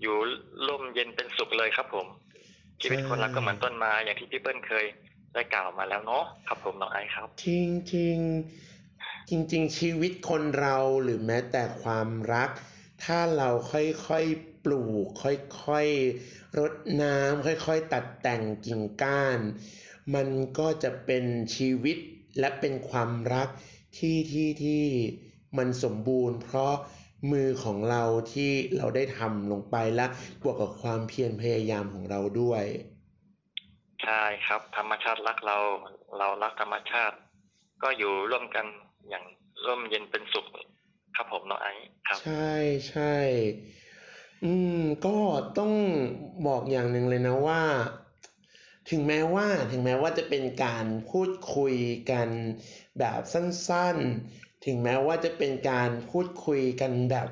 [0.00, 0.16] อยู่
[0.68, 2.06] ร่มเย็นเป็นสุขเลยครับผม
[2.80, 4.86] ชีวิตคนเราก็เหมือนต้นไม้อย่างที่พี่เปิ้ลเคย
[5.34, 8.16] ได้กล่าวมาแล้วเนาะครับผมน้องไอซ์ครับจริงจริง
[9.30, 12.50] จริงจริง ๆ ชีวิตคนเราหรือแม้แต่ความรัก
[13.04, 16.72] ถ้าเราค่อยๆปลูก ค่อยๆ รด
[17.02, 19.38] น้ำค่อยๆ ตัดแต่งกิ่งก้าน
[20.14, 20.28] มัน
[20.58, 21.24] ก็จะเป็น
[21.56, 21.98] ชีวิต
[22.38, 23.48] และเป็นความรัก
[23.98, 24.84] ที่ที่ที่
[25.58, 26.74] มันสมบูรณ์ เพราะ
[27.32, 30.06] มือของเราที่เราได้ทำลงไปและ
[30.42, 32.64] บวกกับความเพียรพยายามของเราด้วย
[34.02, 35.58] ใช่ครับ ธรรมชาติรักเรา
[36.18, 37.16] เรารักธรรมชาติ
[37.82, 38.66] ก็อยู่ร่วมกัน
[39.08, 39.24] อย่าง
[39.66, 40.46] ร่มเย็นเป็นสุข
[41.16, 42.54] ครับผมน้องไอซ์ครับ ใช่
[42.90, 43.14] ใช่
[44.44, 44.76] อืม
[45.06, 45.16] ก็
[45.58, 45.72] ต้อง
[46.46, 47.62] บอกอย่างหนึ่งเลยนะว่า
[48.90, 51.74] ถึงแม้ว่าถึงแม้ว่าจะเป็นการพูดคุย
[52.10, 52.28] กัน
[52.98, 57.28] แบบสั้นๆ ถึงแม้ว่าจะเป็นการพูดคุยกันแบบ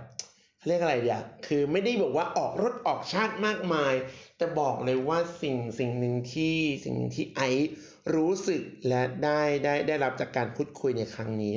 [0.58, 3.94] เขาเรียกอะไรเดียวคือไม่ได้บอกว่าออกรถออกชาติมากมาย
[4.36, 7.70] แต่บอกเลยว่าสิ่งสิ่งหนึ่งที่สิ่งหนึ่งที่ไอซ์
[8.14, 11.54] รู้สึกและได้ได้ได้รับจากการพูดคุยในครั้งนี้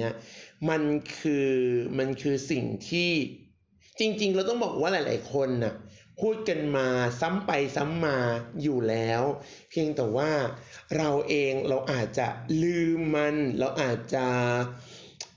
[0.69, 0.81] มัน
[1.17, 1.49] คือ
[1.97, 3.11] มันคือสิ่งที่
[3.99, 5.73] จริงๆ เราต้องบอกว่าหลาย ๆ คนน่ะ
[6.21, 6.87] พูดกันมา
[7.21, 8.17] ซ้ำไปซ้ำมา
[8.61, 9.21] อยู่แล้ว
[9.69, 10.31] เพียงแต่ว่า
[10.97, 12.27] เราเองเราอาจจะ
[12.63, 14.25] ลืมมัน เราอาจจะ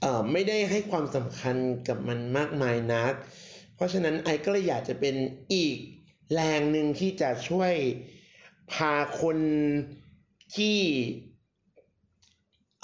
[0.01, 1.57] เอ่อไม่ได้ให้ความสำคัญ
[1.89, 3.13] กับมันมากมายนัก
[3.75, 5.15] เพราะฉะนั้นไอก็เลยอยากจะเป็น
[5.55, 5.77] อีก
[6.35, 7.73] แรงหนึ่งที่จะช่วย
[8.73, 9.39] พาคน
[10.57, 10.79] ที่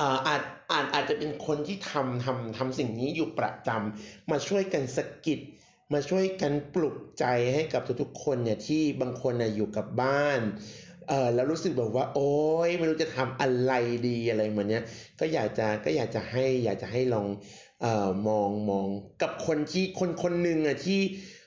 [0.00, 0.42] อาจ
[0.72, 5.40] อาจอาจจะเป็นคนที่ทำทำทำสิ่งนี้อยู่ประจำมาช่วยกันสะกิด
[5.92, 7.24] มาช่วยกันปลุกใจ
[7.54, 10.40] ให้กับทุกๆคนเนี่ยที่บางคนน่ะอยู่กับบ้าน
[11.08, 12.32] เออแล้วรู้สึกแบบว่า โอ๊
[12.68, 13.72] ยไม่รู้จะทำอะไร
[14.08, 14.84] ดีอะไรเหมือนเนี้ย
[15.20, 17.26] ก็อยากจะก็อยากจะให้อยากจะให้ลอง
[17.82, 18.88] เอ่อมองมอง
[19.22, 21.00] กับคนที่คนคนหนึ่งอะที่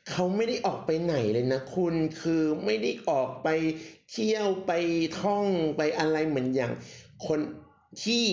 [0.10, 3.48] เขาไม่ได้ออกไปไหนเลยนะคุณคือไม่ได้ออกไป
[4.12, 4.72] เที่ยวไป
[5.20, 5.46] ท่อง
[5.78, 6.72] ไปอะไรเหมือนอย่าง
[7.28, 7.40] คน
[8.04, 8.26] ที่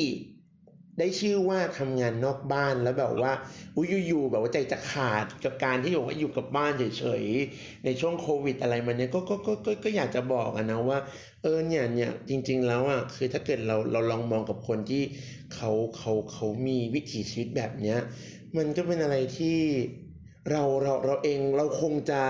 [0.99, 3.33] ได้ชื่อว่าทำงานนอกบ้านแล้วแบบว่า
[3.77, 10.99] อุ้ยอยู่ๆแบบว่าใจจะขาดกับการที่บอกว่าอยู่กับบ้านเฉยๆในช่วงโควิดอะไรมันเนี่ยก็ก็ก็ก็ก็อยากจะบอกนะว่า
[11.43, 15.03] เออเนี่ยเนี่ยจริง ๆ แล้วอะคือถ้าเกิดเราเราลองมองกับคนที่
[15.55, 17.99] เขาเขาเขามีวิถีชีวิตแบบเนี้ย
[18.57, 19.59] มันก็เป็นอะไรที่
[20.51, 22.23] เราเราเราเองเราคงจะ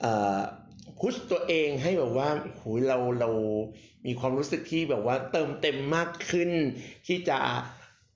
[0.00, 0.40] เอ่อ
[0.98, 3.30] พุชตัวเองให้แบบว่าโหยเราเรา
[4.06, 6.50] มีความรู้สึกที่แบบว่าเติมเต็มมากขึ้น
[7.06, 7.38] ที่จะ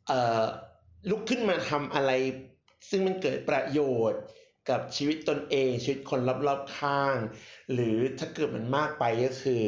[0.07, 0.43] เอ่อ
[1.11, 2.11] ลุกขึ้นมาทำอะไร
[2.91, 3.81] ซึ่งมันเกิดประโย
[4.11, 4.23] ชน์
[4.71, 7.17] กับชีวิตตนเอง ชีวิตคนรอบๆข้าง
[7.73, 9.63] หรือถ้าเกิดมันมากไปก็คือ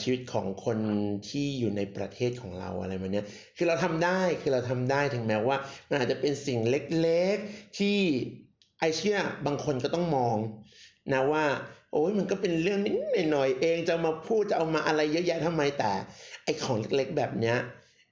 [0.00, 0.78] ชีวิตของคน
[1.28, 3.26] ที่อยู่ในประเทศของเราอะไรแบบเนี้ย
[3.56, 5.56] คือเราทำได้คือเราทำได้ถึงแม้ว่า
[5.88, 7.98] มันอาจจะเป็นสิ่งเล็กๆที่
[8.78, 10.36] ไอเชื่อบางคนก็ต้องมอง
[11.12, 11.44] นะว่า
[11.92, 12.94] โอ้ยมันก็เป็นเรื่องนิด
[13.32, 15.92] หน่อยๆเองจะเอามาพูดจะเอามาอะไรเยอะแยะทำไมแต่
[16.44, 17.56] ไอของเล็กๆแบบเนี้ย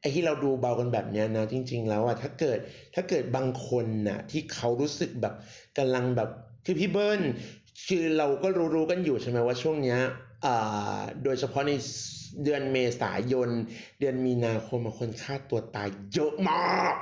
[0.01, 2.59] ไอที่เราดูเบากันแบบเนี้ยนะจริง ๆ แล้วอะถ้าเกิด
[2.95, 5.35] ถ้าเกิดบางคนน่ะที่เขารู้สึกแบบ
[5.79, 6.29] กำลังแบบ
[6.65, 7.21] คือพี่เบิ้ล
[7.89, 9.99] คือเราก็รู้ๆกันอยู่ใช่ไหมว่าช่วงเนี้ย
[10.47, 11.73] อ่าโดยเฉพาะใน
[12.45, 13.49] เดือนเมษายน
[14.01, 16.95] เดือนมีนาคมอะคนฆ่าตัวตายเยอะมาก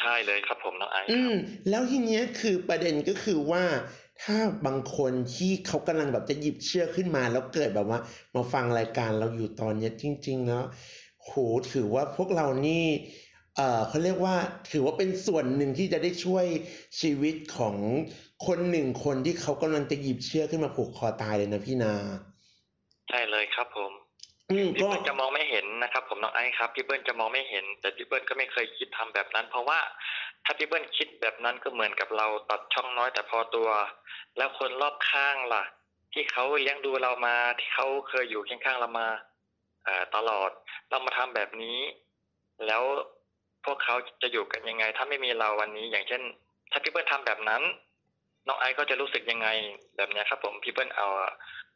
[0.00, 1.36] ใช่เลยครับผมน้องไอซ์อืครัมบ
[1.70, 3.62] แล้วทีเนี้ยคือประเด็นก็คือว่า
[4.22, 4.36] ถ้า
[4.66, 8.00] บางคนที่เขากำลังแบบจะหยิบเชือกขึ้นมา แล้วเกิดแบบว่า
[8.34, 10.64] มาฟังรายการเราอยู่ตอนเนี้ยจริงๆแล้ว
[11.22, 11.30] โห
[11.72, 12.84] ถือว่าพวกเรานี่
[13.56, 14.34] เอ่อเขาเรียกว่า
[14.70, 16.44] ถือว่าเป็นส่วนหนึ่งที่จะได้ช่วย
[17.00, 17.76] ชีวิตของ
[18.46, 21.94] คนหนึ่งคนที่เขากำลังจะหยิบเชือกขึ้นมาผูกคอตายเลยนะพี่นา
[23.08, 23.92] ใช่เลยครับผม
[24.50, 29.78] อืมพี่ก็เปิ้ลจะมองไม่เห็นนะครับ ผมน้องไอซ์ครับพี่เปิ้ลจะมองไม่เห็น แต่พี่เปิ้ลก็ไม่เคยคิดทำแบบนั้น เพราะว่า
[30.44, 33.68] ถ้าพี่เปิ้ลคิดแบบนั้นก็เหมือนกับเราตัดช่องน้อยแต่พอตัว
[34.36, 35.64] แล้วคนรอบข้างล่ะ
[36.12, 39.08] ที่เขาเลี้ยงดูเรามาที่เขาเคยอยู่เคียงข้างเรามา
[40.16, 40.50] ตลอด
[40.90, 41.78] เรามาทำแบบนี้
[42.66, 42.82] แล้ว
[43.64, 46.22] พวกเขาจะอยู่กันยังไง ถ้าไม่มีเราวันนี้ อย่างเช่น
[46.70, 47.62] ถ้าพี่เปิ้ลทำแบบนั้น
[48.46, 49.48] น้องไอซ์ก็จะรู้สึกยังไง
[49.96, 51.08] แบบนี้ครับ ผมพี่เปิ้ลเอา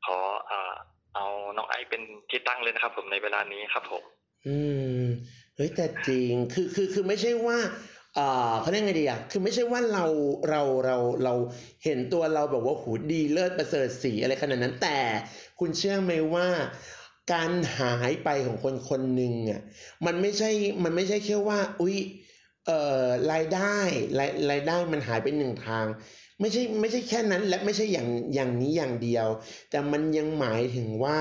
[0.05, 0.75] ขอเอ่อ
[1.15, 4.03] เอาน้องไอซ์เป็นที่ตั้งเลยนะครับ ผมในเวลานี้ครับผม
[4.47, 4.57] อื
[5.03, 5.05] ม
[5.57, 7.59] เฮ้ยแต่จริงคือคือคือไม่ใช่ว่า
[8.61, 10.05] เขาเรียกไงดีอะคือไม่ใช่ว่าเรา
[10.49, 11.35] เราเราเรา
[11.85, 14.99] เห็นตัวเราแบบว่าหูดีเลิศประเสริฐสีอะไรขนาดนั้นแต่
[15.59, 16.49] คุณเชื่อไหมว่า
[17.33, 19.61] การหายไปของคนคนหนึ่งอะ
[20.07, 20.51] มันไม่ใช่
[20.85, 21.97] มันไม่ใช่แค่ว่าอุ๊ย
[22.67, 23.77] เอ่อรายได้
[24.19, 25.87] รายรายได้มันหายไปหนึ่งทาง
[26.41, 29.27] ไม่ใช่ไม่ใช่แค่นั้นและไม่ใช่อย่างอย่างนี้อย่างเดียว
[29.71, 31.19] แต่มันยังหมายถึงว่า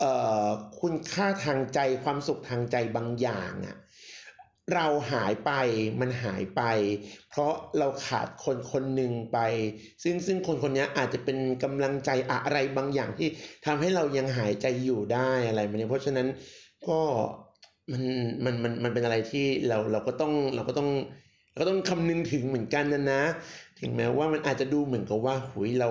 [0.00, 0.12] เอ่
[0.44, 0.46] อ
[0.80, 3.76] คุณค่าทางใจความสุขทางใจบางอย่างอะ
[4.74, 5.52] เราหายไป
[6.00, 6.62] มันหายไป
[7.30, 9.38] เพราะเราขาดคนคนหนึ่งไป
[10.02, 13.28] ซึ่งซึ่งคนคนนี้อาจจะเป็นกำลังใจอะไรบางอย่างที่
[13.66, 16.26] ทำให้เรายังหายใจอยู่ได้อะไรแบบนี้เพราะฉะนั้น
[16.88, 17.00] ก็
[17.92, 18.02] มัน
[18.44, 20.88] มันมันมันเป็นอะไรที่เราเราก็ต้องเราก็ต้อง
[21.52, 23.22] เราก็ต้องคำนึงถึงเหมือนกันนะนะ
[23.80, 25.90] ถึงแม้ว่ามันอาจจะดูเหมือนกับว่าหุยเรา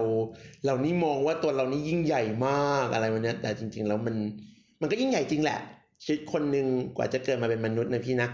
[0.65, 4.15] เรานี่มองว่าตัวเรานี่ยิ่งใหญ่มากอะไรวันนี้ยแต่จริง ๆ แล้วมัน
[4.81, 5.59] มันก็ยิ่งใหญ่จริงแหละ
[6.03, 6.67] ชีวิตคนหนึ่ง
[6.97, 8.29] กว่าจะเกิดมาเป็นมนุษย์นะพี่นะ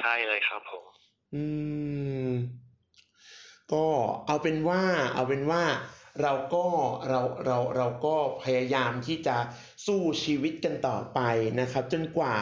[0.00, 0.84] ใช่เลยครับผม
[1.34, 1.44] อื
[2.28, 2.30] ม
[3.72, 3.86] ก็
[4.26, 4.82] เอาเป็นว่า
[5.14, 5.62] เอาเป็นว่า
[6.22, 6.66] เราก็
[7.08, 9.36] เราเราเราก็พยายามที่จะ
[9.86, 11.20] สู้ชีวิตกันต่อไป
[11.60, 12.34] นะครับ จนกว่า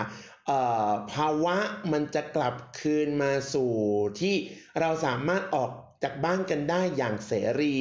[1.13, 1.57] ภาวะ
[1.93, 3.73] มันจะกลับคืนมาสู่
[4.21, 4.35] ที่
[4.81, 5.71] เราสามารถออก
[6.03, 7.77] จากบ้านกันได้อย่างเสรี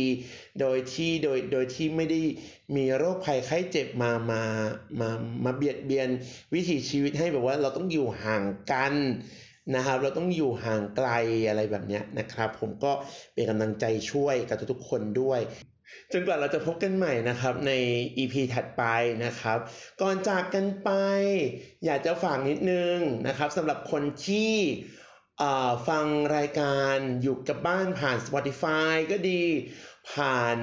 [0.60, 2.22] โดยที่โดยโดยที่ไม่ได้
[2.76, 4.44] มีโรคภัยไข้เจ็บมามา
[5.00, 5.10] มา
[5.44, 6.10] มาเบียดเบียน
[6.54, 8.94] วิถีชีวิตให้แบบว่าเราต้องอยู่ห่างกัน
[9.76, 11.10] นะครับ เราต้องอยู่ห่างไกล
[11.48, 12.92] อะไรแบบนี้นะครับ ผมก็
[13.34, 15.42] เป็นกำลังใจช่วยกับทุกๆคนด้วย
[16.14, 17.72] จนกว่าเราจะพบกันใหม่นะครับใน
[18.18, 18.84] EP ถัดไป
[19.26, 19.60] นะครับ
[20.02, 20.90] ก่อนจากกันไป
[21.86, 22.98] อยากจะฝากนิดนึง
[23.28, 24.54] นะครับสำหรับคนที่
[25.90, 26.06] ฟัง
[26.36, 29.44] รายการอยู่กับบ้านผ่าน Spotify ก็ดี
[30.12, 30.58] ผ่าน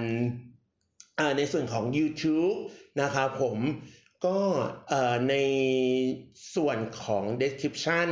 [1.37, 2.57] ในส่วนของ YouTube
[3.03, 3.59] นะครับผม
[4.27, 4.41] ก็
[4.89, 5.35] เอ่อใน
[6.55, 8.09] ส่วนของ description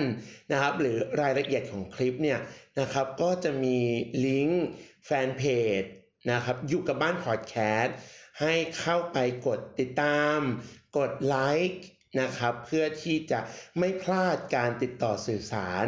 [0.52, 2.40] นะครับหรือรายละเอียดของคลิปเนี่ย
[2.80, 3.78] นะครับก็จะมี
[4.26, 4.66] ลิงก์
[5.06, 5.42] แฟนเพ
[5.80, 5.82] จ
[6.32, 7.96] นะครับอยู่กับบ้านพอดแคสต์
[8.40, 10.38] ให้เข้าไปกดติดตาม
[10.98, 11.36] กดไล
[11.68, 11.82] ค์
[12.20, 13.40] นะครับเพื่อที่จะ
[13.78, 15.86] ไม่พลาดการติดต่อสื่อสาร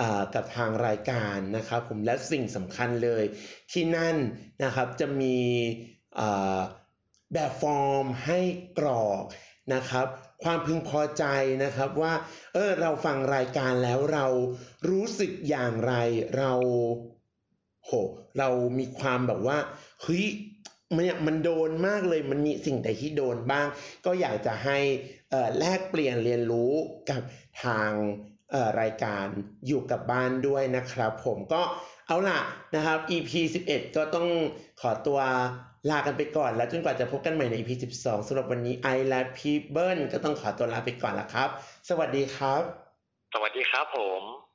[0.00, 3.24] อ่ากับทางรายการนะครับผมและสิ่งสำคัญเลย
[3.72, 4.16] ที่นั่น
[4.64, 5.38] นะครับจะมี
[6.18, 6.60] อ่า
[7.32, 8.40] แบบฟอร์มให้
[8.78, 9.24] กรอก
[9.74, 10.06] นะครับ
[10.44, 11.24] ความพึงพอใจ
[11.64, 12.14] นะครับว่า
[12.54, 14.26] เออเราฟังรายการแล้วเรา
[14.88, 15.94] รู้สึกอย่างไร
[16.38, 16.52] เรา
[17.86, 17.90] โห
[18.38, 18.48] เรา
[18.78, 19.58] มีความแบบว่า
[20.02, 20.26] เฮ้ย
[20.94, 23.66] มันเนี่ยมันโดนมากเลยมันมีสิ่งใดที่โดนบ้าง
[24.06, 24.78] ก็อยากจะให้
[25.58, 26.72] แลกเปลี่ยนเรียนรู้
[27.10, 27.22] กับ
[27.64, 27.90] ทาง
[28.80, 29.26] รายการ
[29.66, 31.62] อยู่กับบ้านด้วยนะครับ ผมก็
[32.06, 32.40] เอาล่ะ
[32.74, 33.30] นะครับ EP
[33.64, 34.28] 11 ก็ต้อง
[34.80, 35.20] ขอตัว
[35.90, 41.48] ลากันไปก่อนแล้วจนกว่าจะพบกันใหม่ใน EP 12สำหรับวันนี้ไอและพีเบิลก็ต้องขอตัวลาไปก่อนละครับ
[41.88, 42.62] สวัสดีครับ
[43.34, 44.51] สวัสดีครับผม